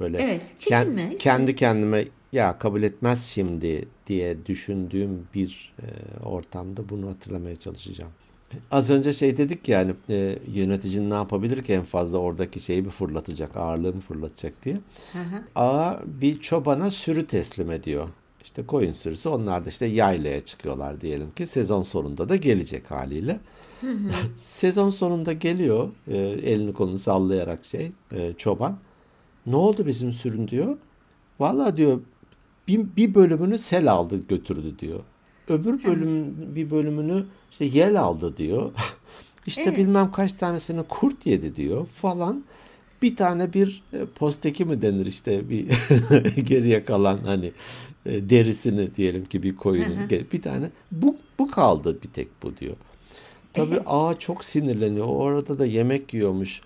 Böyle 0.00 0.22
Evet, 0.22 0.42
çekinme. 0.58 1.16
kendi 1.16 1.56
kendime 1.56 2.04
ya 2.32 2.58
kabul 2.58 2.82
etmez 2.82 3.24
şimdi 3.24 3.88
diye 4.06 4.46
düşündüğüm 4.46 5.26
bir 5.34 5.74
e, 5.82 5.86
ortamda 6.24 6.88
bunu 6.88 7.08
hatırlamaya 7.08 7.56
çalışacağım. 7.56 8.10
Az 8.70 8.90
önce 8.90 9.14
şey 9.14 9.36
dedik 9.36 9.68
yani 9.68 9.92
e, 10.10 10.38
yöneticinin 10.52 11.10
ne 11.10 11.14
yapabilir 11.14 11.62
ki 11.62 11.72
en 11.72 11.82
fazla 11.84 12.18
oradaki 12.18 12.60
şeyi 12.60 12.84
bir 12.84 12.90
fırlatacak, 12.90 13.56
ağırlığı 13.56 13.94
mı 13.94 14.00
fırlatacak 14.00 14.64
diye. 14.64 14.74
Hı 15.12 15.18
hı. 15.18 15.42
Ağa 15.54 16.00
bir 16.06 16.40
çobana 16.40 16.90
sürü 16.90 17.26
teslim 17.26 17.70
ediyor. 17.70 18.08
İşte 18.44 18.66
koyun 18.66 18.92
sürüsü 18.92 19.28
onlar 19.28 19.64
da 19.64 19.68
işte 19.68 19.86
yaylaya 19.86 20.40
çıkıyorlar 20.44 21.00
diyelim 21.00 21.30
ki 21.30 21.46
sezon 21.46 21.82
sonunda 21.82 22.28
da 22.28 22.36
gelecek 22.36 22.90
haliyle. 22.90 23.40
sezon 24.36 24.90
sonunda 24.90 25.32
geliyor 25.32 25.88
e, 26.08 26.16
elini 26.18 26.72
kolunu 26.72 26.98
sallayarak 26.98 27.64
şey 27.64 27.92
e, 28.12 28.32
çoban. 28.38 28.78
Ne 29.46 29.56
oldu 29.56 29.86
bizim 29.86 30.12
sürün 30.12 30.48
diyor. 30.48 30.76
Vallahi 31.40 31.76
diyor 31.76 32.00
bir, 32.68 32.86
bir 32.96 33.14
bölümünü 33.14 33.58
sel 33.58 33.92
aldı 33.92 34.20
götürdü 34.28 34.78
diyor. 34.78 35.00
Öbür 35.48 35.84
bölüm 35.84 36.34
bir 36.54 36.70
bölümünü 36.70 37.24
işte 37.50 37.64
yel 37.64 38.00
aldı 38.00 38.36
diyor. 38.36 38.72
işte 39.46 39.62
Evet. 39.62 39.78
bilmem 39.78 40.12
kaç 40.12 40.32
tanesini 40.32 40.82
kurt 40.82 41.26
yedi 41.26 41.56
diyor 41.56 41.86
falan. 41.86 42.44
Bir 43.02 43.16
tane 43.16 43.52
bir 43.52 43.82
e, 43.92 44.04
posteki 44.04 44.64
mi 44.64 44.82
denir 44.82 45.06
işte 45.06 45.50
bir 45.50 45.66
geriye 46.44 46.84
kalan 46.84 47.18
hani 47.24 47.52
e, 48.06 48.30
derisini 48.30 48.94
diyelim 48.96 49.24
ki 49.24 49.42
bir 49.42 49.56
koyunun 49.56 50.10
bir 50.32 50.42
tane 50.42 50.70
bu 50.92 51.16
bu 51.38 51.50
kaldı 51.50 51.98
bir 52.02 52.08
tek 52.08 52.28
bu 52.42 52.56
diyor. 52.56 52.76
Tabii 53.54 53.80
ağa 53.86 54.18
çok 54.18 54.44
sinirleniyor. 54.44 55.06
O 55.08 55.26
arada 55.26 55.58
da 55.58 55.66
yemek 55.66 56.14
yiyormuş. 56.14 56.60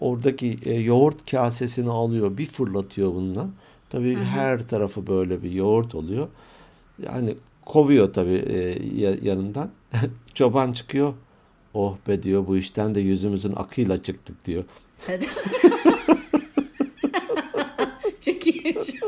Oradaki 0.00 0.58
e, 0.64 0.74
yoğurt 0.74 1.30
kasesini 1.30 1.90
alıyor, 1.90 2.38
bir 2.38 2.46
fırlatıyor 2.46 3.14
bununla. 3.14 3.46
Tabii 3.90 4.16
her 4.16 4.68
tarafı 4.68 5.06
böyle 5.06 5.42
bir 5.42 5.50
yoğurt 5.50 5.94
oluyor. 5.94 6.28
Yani 7.02 7.34
kovuyor 7.66 8.12
tabii 8.12 8.44
e, 8.48 8.58
ya- 9.00 9.16
yanından. 9.22 9.70
Çoban 10.34 10.72
çıkıyor. 10.72 11.12
Oh 11.74 11.96
be 12.08 12.22
diyor 12.22 12.46
bu 12.46 12.56
işten 12.56 12.94
de 12.94 13.00
yüzümüzün 13.00 13.52
akıyla 13.56 14.02
çıktık 14.02 14.44
diyor. 14.44 14.64
Çok 18.24 18.46
iyiymiş. 18.46 18.88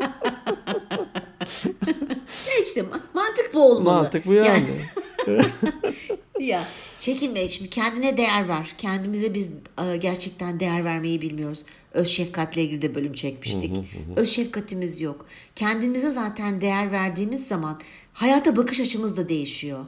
ya 2.47 2.55
işte 2.63 2.81
ma- 2.81 3.01
mantık 3.15 3.51
bu 3.55 3.63
olmalı. 3.73 3.95
Mantık 3.95 4.27
bu 4.27 4.33
yani. 4.33 4.65
Ya 6.41 6.65
çekinme 6.99 7.49
şimdi 7.49 7.71
kendine 7.71 8.17
değer 8.17 8.49
ver. 8.49 8.75
Kendimize 8.79 9.35
biz 9.35 9.49
e, 9.85 9.97
gerçekten 9.97 10.61
değer 10.61 10.85
vermeyi 10.85 11.23
bilmiyoruz. 11.23 11.65
Öz 11.93 12.09
şefkatle 12.09 12.63
ilgili 12.63 12.83
de 12.83 12.95
bölüm 12.95 13.13
çekmiştik. 13.13 13.77
Öz 14.17 14.29
şefkatimiz 14.29 15.01
yok. 15.01 15.27
Kendimize 15.57 16.11
zaten 16.11 16.61
değer 16.61 16.93
verdiğimiz 16.93 17.49
zaman 17.49 17.81
hayata 18.13 18.57
bakış 18.57 18.81
açımız 18.81 19.17
da 19.17 19.29
değişiyor. 19.29 19.85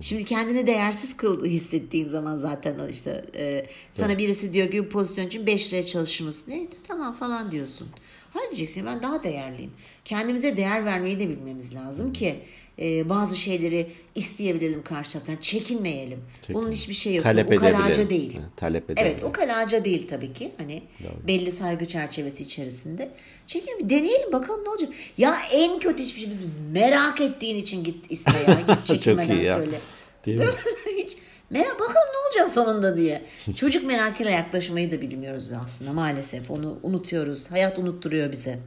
Şimdi 0.00 0.24
kendini 0.24 0.66
değersiz 0.66 1.16
kıl 1.16 1.44
hissettiğin 1.44 2.08
zaman 2.08 2.36
zaten 2.36 2.88
işte 2.90 3.24
e, 3.34 3.66
sana 3.92 4.18
birisi 4.18 4.52
diyor 4.52 4.70
ki 4.70 4.84
bu 4.84 4.88
pozisyon 4.88 5.26
için 5.26 5.46
5 5.46 5.72
liraya 5.72 5.86
çalışır 5.86 6.24
mısın? 6.24 6.52
E, 6.52 6.68
tamam 6.88 7.14
falan 7.14 7.50
diyorsun. 7.50 7.88
Hayır 8.32 8.50
diyeceksin 8.50 8.86
ben 8.86 9.02
daha 9.02 9.24
değerliyim. 9.24 9.70
Kendimize 10.04 10.56
değer 10.56 10.84
vermeyi 10.84 11.18
de 11.18 11.28
bilmemiz 11.28 11.74
lazım 11.74 12.12
ki 12.12 12.40
e, 12.78 13.08
bazı 13.08 13.36
şeyleri 13.36 13.86
isteyebilelim 14.14 14.82
karşı 14.82 15.12
taraftan. 15.12 15.36
Çekinmeyelim. 15.36 16.20
Bunun 16.48 16.72
hiçbir 16.72 16.94
şey 16.94 17.14
yok. 17.14 17.24
Talep 17.24 17.52
ukalaca 17.52 18.10
değil. 18.10 18.34
Ha, 18.36 18.42
Talep 18.56 18.90
edelim. 18.90 19.06
Evet 19.10 19.24
ukalaca 19.24 19.84
değil 19.84 20.08
tabii 20.08 20.32
ki. 20.32 20.52
Hani 20.58 20.82
belli 21.26 21.52
saygı 21.52 21.84
çerçevesi 21.86 22.42
içerisinde. 22.42 23.10
Çekin 23.46 23.90
deneyelim 23.90 24.32
bakalım 24.32 24.64
ne 24.64 24.68
olacak. 24.68 24.90
Ya 25.18 25.36
en 25.52 25.78
kötü 25.78 26.02
hiçbir 26.02 26.20
şey 26.20 26.30
biz 26.30 26.40
merak 26.72 27.20
ettiğin 27.20 27.56
için 27.56 27.84
git 27.84 28.12
iste 28.12 28.32
ya. 28.48 28.54
Git 28.68 28.68
çekinmeden 28.86 29.34
iyi 29.36 29.44
ya. 29.44 29.56
söyle. 29.56 29.80
Değil 30.26 30.38
mi? 30.38 30.46
Hiç 30.98 31.16
merak 31.50 31.74
bakalım 31.80 32.08
ne 32.12 32.18
olacak 32.28 32.54
sonunda 32.54 32.96
diye. 32.96 33.24
Çocuk 33.56 33.84
merakıyla 33.86 34.32
yaklaşmayı 34.32 34.92
da 34.92 35.00
bilmiyoruz 35.00 35.52
aslında 35.64 35.92
maalesef. 35.92 36.50
Onu 36.50 36.78
unutuyoruz. 36.82 37.50
Hayat 37.50 37.78
unutturuyor 37.78 38.32
bize. 38.32 38.58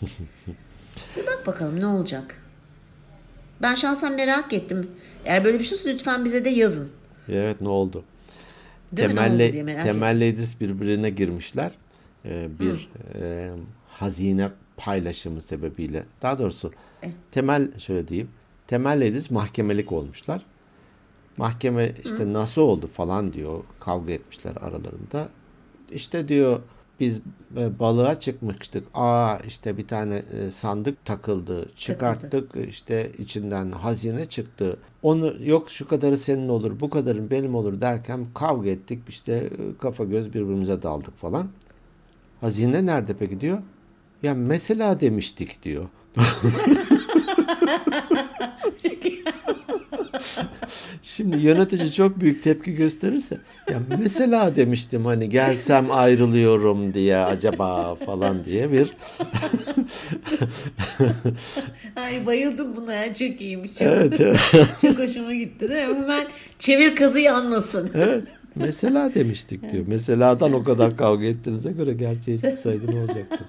Bir 1.16 1.26
bak 1.26 1.42
bakalım 1.46 1.80
ne 1.80 1.86
olacak. 1.86 2.43
Ben 3.64 3.74
şahsen 3.74 4.12
merak 4.12 4.52
ettim. 4.52 4.90
Eğer 5.24 5.44
böyle 5.44 5.58
bir 5.58 5.64
şey 5.64 5.78
olsa 5.78 5.88
lütfen 5.88 6.24
bize 6.24 6.44
de 6.44 6.48
yazın. 6.48 6.88
Evet 7.28 7.60
ne 7.60 7.68
oldu? 7.68 8.04
Değil 8.92 9.08
mi? 9.08 9.14
Ne 9.14 9.20
oldu 9.20 9.28
Temelle, 9.38 9.62
merak 9.62 9.82
Temelle 9.84 10.28
İdris 10.28 10.60
birbirine 10.60 11.10
girmişler. 11.10 11.72
Ee, 12.24 12.48
bir 12.60 12.90
e, 13.14 13.50
hazine 13.88 14.48
paylaşımı 14.76 15.40
sebebiyle. 15.40 16.04
Daha 16.22 16.38
doğrusu 16.38 16.72
Eh. 17.02 17.08
Temel 17.30 17.78
şöyle 17.78 18.08
diyeyim. 18.08 18.30
Temel 18.66 19.02
İdris 19.02 19.30
mahkemelik 19.30 19.92
olmuşlar. 19.92 20.46
Mahkeme 21.36 21.92
işte 22.04 22.32
nasıl 22.32 22.62
oldu 22.62 22.90
falan 22.92 23.32
diyor. 23.32 23.64
Kavga 23.80 24.12
etmişler 24.12 24.52
aralarında. 24.60 25.28
İşte 25.92 26.28
diyor 26.28 26.60
biz 27.00 27.20
e, 27.56 27.78
balığa 27.78 28.20
çıkmıştık. 28.20 28.86
Aa 28.94 29.36
işte 29.46 29.76
bir 29.76 29.88
tane 29.88 30.14
e, 30.16 30.50
sandık 30.50 31.04
takıldı. 31.04 31.68
Çıkarttık 31.76 32.50
işte 32.70 33.10
içinden 33.18 33.70
hazine 33.70 34.26
çıktı. 34.26 34.76
Onu 35.02 35.34
yok 35.44 35.70
şu 35.70 35.88
kadarı 35.88 36.18
senin 36.18 36.48
olur, 36.48 36.80
bu 36.80 36.90
kadarın 36.90 37.30
benim 37.30 37.54
olur 37.54 37.80
derken 37.80 38.26
kavga 38.34 38.70
ettik. 38.70 39.02
İşte 39.08 39.32
e, 39.32 39.50
kafa 39.80 40.04
göz 40.04 40.28
birbirimize 40.28 40.82
daldık 40.82 41.18
falan. 41.18 41.48
Hazine 42.40 42.86
nerede 42.86 43.14
peki 43.18 43.40
diyor. 43.40 43.58
Ya 44.22 44.34
mesela 44.34 45.00
demiştik 45.00 45.62
diyor. 45.62 45.88
Şimdi 51.02 51.38
yönetici 51.38 51.92
çok 51.92 52.20
büyük 52.20 52.42
tepki 52.42 52.72
gösterirse 52.72 53.38
ya 53.70 53.78
mesela 53.98 54.56
demiştim 54.56 55.04
hani 55.04 55.28
gelsem 55.28 55.90
ayrılıyorum 55.90 56.94
diye 56.94 57.16
acaba 57.16 57.94
falan 57.94 58.44
diye 58.44 58.72
bir 58.72 58.88
Ay 61.96 62.26
bayıldım 62.26 62.76
buna 62.76 62.94
ya 62.94 63.14
çok 63.14 63.40
iyiymiş. 63.40 63.72
Çok, 63.72 63.82
evet, 63.82 64.20
evet, 64.54 64.68
çok 64.80 64.98
hoşuma 64.98 65.34
gitti 65.34 65.68
değil 65.68 65.88
mi? 65.88 65.94
Hemen 65.94 66.26
çevir 66.58 66.96
kazı 66.96 67.20
yanmasın. 67.20 67.90
evet. 67.94 68.24
mesela 68.54 69.14
demiştik 69.14 69.72
diyor. 69.72 69.86
Meseladan 69.86 70.52
o 70.52 70.64
kadar 70.64 70.96
kavga 70.96 71.24
ettiğinize 71.24 71.72
göre 71.72 71.92
gerçeği 71.92 72.42
çıksaydı 72.42 72.94
ne 72.94 73.00
olacaktı? 73.00 73.44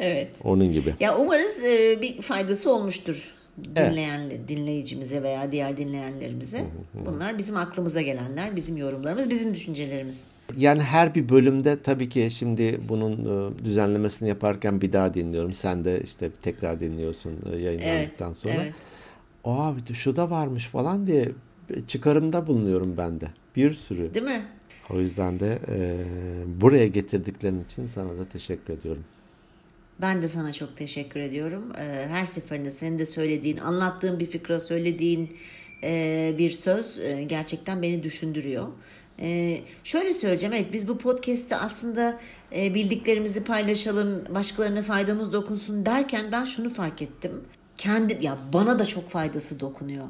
Evet. 0.00 0.30
Onun 0.44 0.72
gibi. 0.72 0.94
Ya 1.00 1.18
umarız 1.18 1.64
e, 1.64 2.02
bir 2.02 2.22
faydası 2.22 2.72
olmuştur 2.72 3.34
Evet. 3.76 3.92
dinleyen 3.92 4.30
dinleyicimize 4.48 5.22
veya 5.22 5.52
diğer 5.52 5.76
dinleyenlerimize. 5.76 6.64
Bunlar 7.06 7.38
bizim 7.38 7.56
aklımıza 7.56 8.02
gelenler, 8.02 8.56
bizim 8.56 8.76
yorumlarımız, 8.76 9.30
bizim 9.30 9.54
düşüncelerimiz. 9.54 10.24
Yani 10.56 10.82
her 10.82 11.14
bir 11.14 11.28
bölümde 11.28 11.82
tabii 11.82 12.08
ki 12.08 12.28
şimdi 12.30 12.80
bunun 12.88 13.12
e, 13.12 13.64
düzenlemesini 13.64 14.28
yaparken 14.28 14.80
bir 14.80 14.92
daha 14.92 15.14
dinliyorum. 15.14 15.52
Sen 15.52 15.84
de 15.84 16.00
işte 16.04 16.30
tekrar 16.42 16.80
dinliyorsun 16.80 17.32
e, 17.52 17.56
yayınlandıktan 17.56 18.32
sonra. 18.32 18.54
evet. 18.54 18.74
Aa 19.44 19.72
şu 19.94 20.16
da 20.16 20.30
varmış 20.30 20.66
falan 20.66 21.06
diye 21.06 21.28
çıkarımda 21.88 22.46
bulunuyorum 22.46 22.96
ben 22.96 23.20
de. 23.20 23.26
Bir 23.56 23.74
sürü. 23.74 24.14
Değil 24.14 24.26
mi? 24.26 24.42
O 24.90 25.00
yüzden 25.00 25.40
de 25.40 25.58
e, 25.68 25.96
buraya 26.60 26.86
getirdiklerin 26.86 27.64
için 27.64 27.86
sana 27.86 28.08
da 28.08 28.24
teşekkür 28.32 28.74
ediyorum. 28.74 29.04
Ben 30.02 30.22
de 30.22 30.28
sana 30.28 30.52
çok 30.52 30.76
teşekkür 30.76 31.20
ediyorum. 31.20 31.72
Ee, 31.78 32.06
Her 32.08 32.26
seferinde 32.26 32.70
senin 32.70 32.98
de 32.98 33.06
söylediğin, 33.06 33.56
anlattığın 33.56 34.20
bir 34.20 34.26
fikra 34.26 34.60
söylediğin 34.60 35.36
e, 35.82 36.34
bir 36.38 36.50
söz 36.50 36.98
e, 36.98 37.22
gerçekten 37.22 37.82
beni 37.82 38.02
düşündürüyor. 38.02 38.66
Ee, 39.20 39.60
Şöyle 39.84 40.12
söyleyeceğim, 40.12 40.54
evet 40.54 40.72
biz 40.72 40.88
bu 40.88 40.98
podcast'te 40.98 41.56
aslında 41.56 42.20
e, 42.56 42.74
bildiklerimizi 42.74 43.44
paylaşalım, 43.44 44.24
başkalarına 44.34 44.82
faydamız 44.82 45.32
dokunsun 45.32 45.86
derken 45.86 46.24
ben 46.32 46.44
şunu 46.44 46.70
fark 46.70 47.02
ettim. 47.02 47.32
Kendim 47.78 48.20
ya 48.20 48.38
bana 48.52 48.78
da 48.78 48.86
çok 48.86 49.10
faydası 49.10 49.60
dokunuyor. 49.60 50.04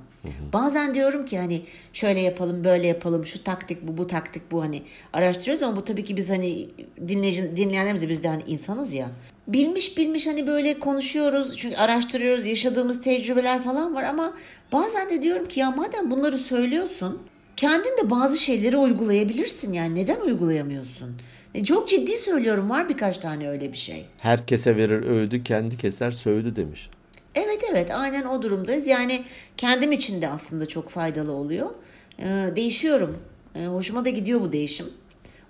Bazen 0.52 0.94
diyorum 0.94 1.26
ki 1.26 1.38
hani 1.38 1.62
şöyle 1.92 2.20
yapalım, 2.20 2.64
böyle 2.64 2.86
yapalım, 2.86 3.26
şu 3.26 3.44
taktik 3.44 3.88
bu, 3.88 3.98
bu 3.98 4.06
taktik 4.06 4.52
bu 4.52 4.62
hani 4.62 4.82
araştırıyoruz 5.12 5.62
ama 5.62 5.76
bu 5.76 5.84
tabii 5.84 6.04
ki 6.04 6.16
biz 6.16 6.30
hani 6.30 6.68
dinleyici 7.08 7.56
dinleyenlerimiz 7.56 8.02
de 8.02 8.08
biz 8.08 8.22
de 8.24 8.28
hani 8.28 8.42
insanız 8.46 8.92
ya. 8.92 9.10
Bilmiş 9.48 9.98
bilmiş 9.98 10.26
hani 10.26 10.46
böyle 10.46 10.78
konuşuyoruz 10.78 11.56
çünkü 11.56 11.76
araştırıyoruz, 11.76 12.46
yaşadığımız 12.46 13.02
tecrübeler 13.02 13.64
falan 13.64 13.94
var 13.94 14.02
ama 14.02 14.32
bazen 14.72 15.10
de 15.10 15.22
diyorum 15.22 15.48
ki 15.48 15.60
ya 15.60 15.70
madem 15.70 16.10
bunları 16.10 16.38
söylüyorsun, 16.38 17.18
kendin 17.56 17.96
de 18.04 18.10
bazı 18.10 18.38
şeyleri 18.38 18.76
uygulayabilirsin 18.76 19.72
yani 19.72 19.94
neden 19.94 20.20
uygulayamıyorsun? 20.20 21.16
E, 21.54 21.64
Çok 21.64 21.88
ciddi 21.88 22.16
söylüyorum 22.16 22.70
var 22.70 22.88
birkaç 22.88 23.18
tane 23.18 23.48
öyle 23.48 23.72
bir 23.72 23.76
şey. 23.78 24.04
Herkese 24.18 24.76
verir 24.76 25.02
öğüdü, 25.02 25.44
kendi 25.44 25.76
keser 25.76 26.10
söğüdü 26.10 26.56
demiş. 26.56 26.90
Evet 27.34 27.64
evet 27.70 27.90
aynen 27.90 28.24
o 28.24 28.42
durumdayız. 28.42 28.86
Yani 28.86 29.24
kendim 29.56 29.92
için 29.92 30.22
de 30.22 30.28
aslında 30.28 30.66
çok 30.68 30.88
faydalı 30.90 31.32
oluyor. 31.32 31.70
Ee, 32.18 32.24
değişiyorum. 32.56 33.18
Ee, 33.54 33.66
hoşuma 33.66 34.04
da 34.04 34.08
gidiyor 34.10 34.40
bu 34.40 34.52
değişim. 34.52 34.86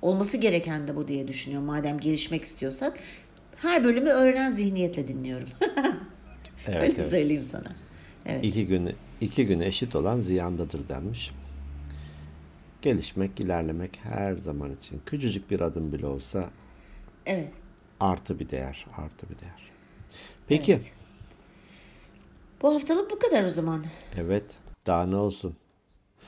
Olması 0.02 0.36
gereken 0.36 0.88
de 0.88 0.96
bu 0.96 1.08
diye 1.08 1.28
düşünüyorum. 1.28 1.66
Madem 1.66 2.00
gelişmek 2.00 2.44
istiyorsak. 2.44 2.98
Her 3.56 3.84
bölümü 3.84 4.10
öğrenen 4.10 4.50
zihniyetle 4.50 5.08
dinliyorum. 5.08 5.48
Evet, 6.68 6.82
Öyle 6.82 6.94
evet. 7.02 7.10
söyleyeyim 7.10 7.44
sana. 7.44 7.74
Evet. 8.26 8.44
İki 8.44 8.66
gün, 8.66 8.94
iki 9.20 9.46
gün 9.46 9.60
eşit 9.60 9.96
olan 9.96 10.20
ziyandadır 10.20 10.88
denmiş. 10.88 11.32
Gelişmek, 12.82 13.40
ilerlemek 13.40 13.98
her 14.02 14.36
zaman 14.36 14.72
için 14.72 15.00
küçücük 15.06 15.50
bir 15.50 15.60
adım 15.60 15.92
bile 15.92 16.06
olsa 16.06 16.50
Evet. 17.26 17.52
artı 18.00 18.38
bir 18.40 18.50
değer, 18.50 18.86
artı 18.96 19.26
bir 19.30 19.38
değer. 19.38 19.70
Peki, 20.48 20.72
Evet. 20.72 20.92
Bu 22.62 22.74
haftalık 22.74 23.10
bu 23.10 23.18
kadar 23.18 23.44
o 23.44 23.48
zaman. 23.48 23.84
evet, 24.20 24.44
daha 24.86 25.06
ne 25.06 25.16
olsun? 25.16 25.56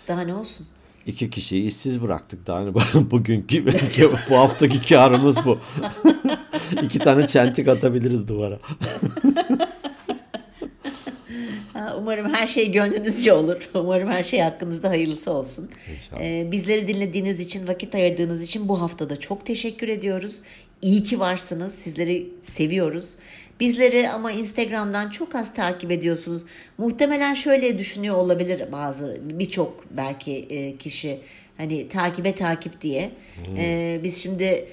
Daha 0.08 0.20
ne 0.20 0.34
olsun? 0.34 0.66
İki 1.06 1.30
kişiyi 1.30 1.66
işsiz 1.66 2.02
bıraktık 2.02 2.46
daha 2.46 2.60
ne 2.60 2.74
bugünkü 3.10 3.66
bu 4.30 4.36
haftaki 4.36 4.88
karımız 4.88 5.36
bu. 5.44 5.58
İki 6.82 6.98
tane 6.98 7.26
çentik 7.26 7.68
atabiliriz 7.68 8.28
duvara. 8.28 8.58
Umarım 11.98 12.34
her 12.34 12.46
şey 12.46 12.72
gönlünüzce 12.72 13.32
olur. 13.32 13.70
Umarım 13.74 14.08
her 14.08 14.22
şey 14.22 14.40
hakkınızda 14.40 14.88
hayırlısı 14.88 15.30
olsun. 15.32 15.70
İnşallah. 15.96 16.20
Ee, 16.20 16.48
bizleri 16.52 16.88
dinlediğiniz 16.88 17.40
için, 17.40 17.68
vakit 17.68 17.94
ayırdığınız 17.94 18.42
için 18.42 18.68
bu 18.68 18.80
haftada 18.80 19.20
çok 19.20 19.46
teşekkür 19.46 19.88
ediyoruz. 19.88 20.40
İyi 20.82 21.02
ki 21.02 21.20
varsınız. 21.20 21.74
Sizleri 21.74 22.28
seviyoruz. 22.42 23.14
Bizleri 23.60 24.10
ama 24.10 24.32
Instagram'dan 24.32 25.10
çok 25.10 25.34
az 25.34 25.54
takip 25.54 25.90
ediyorsunuz. 25.90 26.42
Muhtemelen 26.78 27.34
şöyle 27.34 27.78
düşünüyor 27.78 28.16
olabilir 28.16 28.72
bazı 28.72 29.18
birçok 29.22 29.84
belki 29.90 30.32
e, 30.32 30.76
kişi 30.76 31.20
hani 31.56 31.88
takibe 31.88 32.34
takip 32.34 32.80
diye. 32.80 33.10
Ee, 33.58 34.00
biz 34.02 34.22
şimdi 34.22 34.68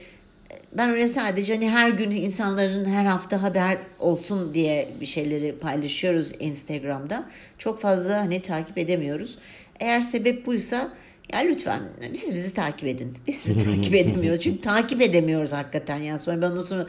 ben 0.74 0.89
öyle 0.89 1.08
sadece 1.08 1.56
hani 1.56 1.70
her 1.70 1.89
gün 1.89 2.12
insanların 2.12 2.86
her 2.86 3.06
hafta 3.06 3.41
haber 3.41 3.78
olsun 4.00 4.54
diye 4.54 4.89
bir 5.02 5.06
şeyleri 5.06 5.56
paylaşıyoruz 5.56 6.32
Instagram'da. 6.39 7.30
Çok 7.58 7.82
fazla 7.82 8.20
hani 8.20 8.41
takip 8.41 8.78
edemiyoruz. 8.78 9.38
Eğer 9.80 10.02
sebep 10.02 10.46
buysa 10.46 10.91
ya 11.34 11.39
lütfen 11.39 11.82
siz 12.13 12.34
bizi 12.34 12.54
takip 12.54 12.88
edin. 12.88 13.17
Biz 13.28 13.36
sizi 13.36 13.65
takip 13.65 13.96
edemiyoruz. 13.96 14.39
Çünkü 14.44 14.62
takip 14.62 15.02
edemiyoruz 15.02 15.54
hakikaten. 15.54 15.98
Yani 15.98 16.20
sonra 16.20 16.41
ben 16.41 16.52
ondan 16.52 16.62
sonra 16.62 16.88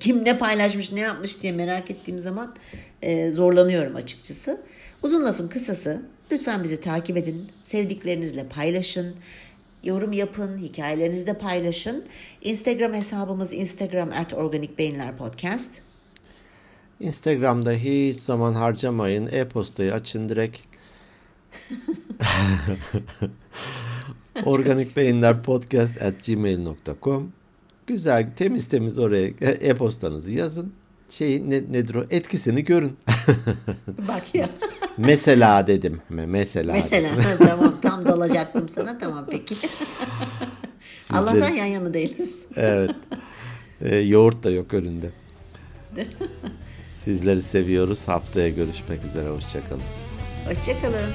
kim 0.00 0.24
ne 0.24 0.38
paylaşmış 0.38 0.92
ne 0.92 1.00
yapmış 1.00 1.42
diye 1.42 1.52
merak 1.52 1.90
ettiğim 1.90 2.18
zaman 2.18 2.54
e, 3.02 3.30
zorlanıyorum 3.30 3.96
açıkçası. 3.96 4.60
Uzun 5.02 5.24
lafın 5.24 5.48
kısası 5.48 6.02
lütfen 6.32 6.62
bizi 6.62 6.80
takip 6.80 7.16
edin. 7.16 7.48
Sevdiklerinizle 7.62 8.48
paylaşın. 8.48 9.14
Yorum 9.84 10.12
yapın, 10.12 10.58
hikayelerinizi 10.58 11.26
de 11.26 11.34
paylaşın. 11.34 12.04
Instagram 12.42 12.94
hesabımız 12.94 13.52
Instagram 13.52 14.12
at 14.12 14.34
Organik 14.34 14.78
Beyinler 14.78 15.16
Podcast. 15.16 15.70
Instagram'da 17.00 17.72
hiç 17.72 18.16
zaman 18.16 18.54
harcamayın. 18.54 19.28
E-postayı 19.32 19.94
açın 19.94 20.28
direkt. 20.28 20.58
Organik 24.44 24.96
Beyinler 24.96 25.42
Podcast 25.42 26.02
at 26.02 26.26
gmail.com 26.26 27.32
Güzel, 27.86 28.26
temiz 28.36 28.68
temiz 28.68 28.98
oraya 28.98 29.28
e-postanızı 29.40 30.30
yazın. 30.30 30.72
Şey 31.10 31.50
ne, 31.50 31.56
nedir 31.72 31.94
o? 31.94 32.04
Etkisini 32.10 32.64
görün. 32.64 32.96
Bak 34.08 34.34
ya. 34.34 34.48
Mesela 34.98 35.66
dedim. 35.66 36.00
Me- 36.10 36.26
Mesela. 36.26 36.72
Mesela 36.72 37.08
dedim. 37.12 37.22
ha, 37.22 37.46
tamam 37.46 37.74
tam 37.82 38.04
dalacaktım 38.06 38.68
sana 38.68 38.98
tamam 38.98 39.26
peki. 39.30 39.56
Allah'tan 41.12 41.48
yan 41.48 41.66
yana 41.66 41.94
değiliz. 41.94 42.38
Evet. 42.56 42.90
Ee, 43.80 43.96
yoğurt 43.96 44.44
da 44.44 44.50
yok 44.50 44.74
önünde. 44.74 45.10
Sizleri 47.04 47.42
seviyoruz. 47.42 48.08
Haftaya 48.08 48.48
görüşmek 48.48 49.04
üzere. 49.04 49.28
Hoşçakalın. 49.28 49.82
Hoşçakalın. 50.48 51.10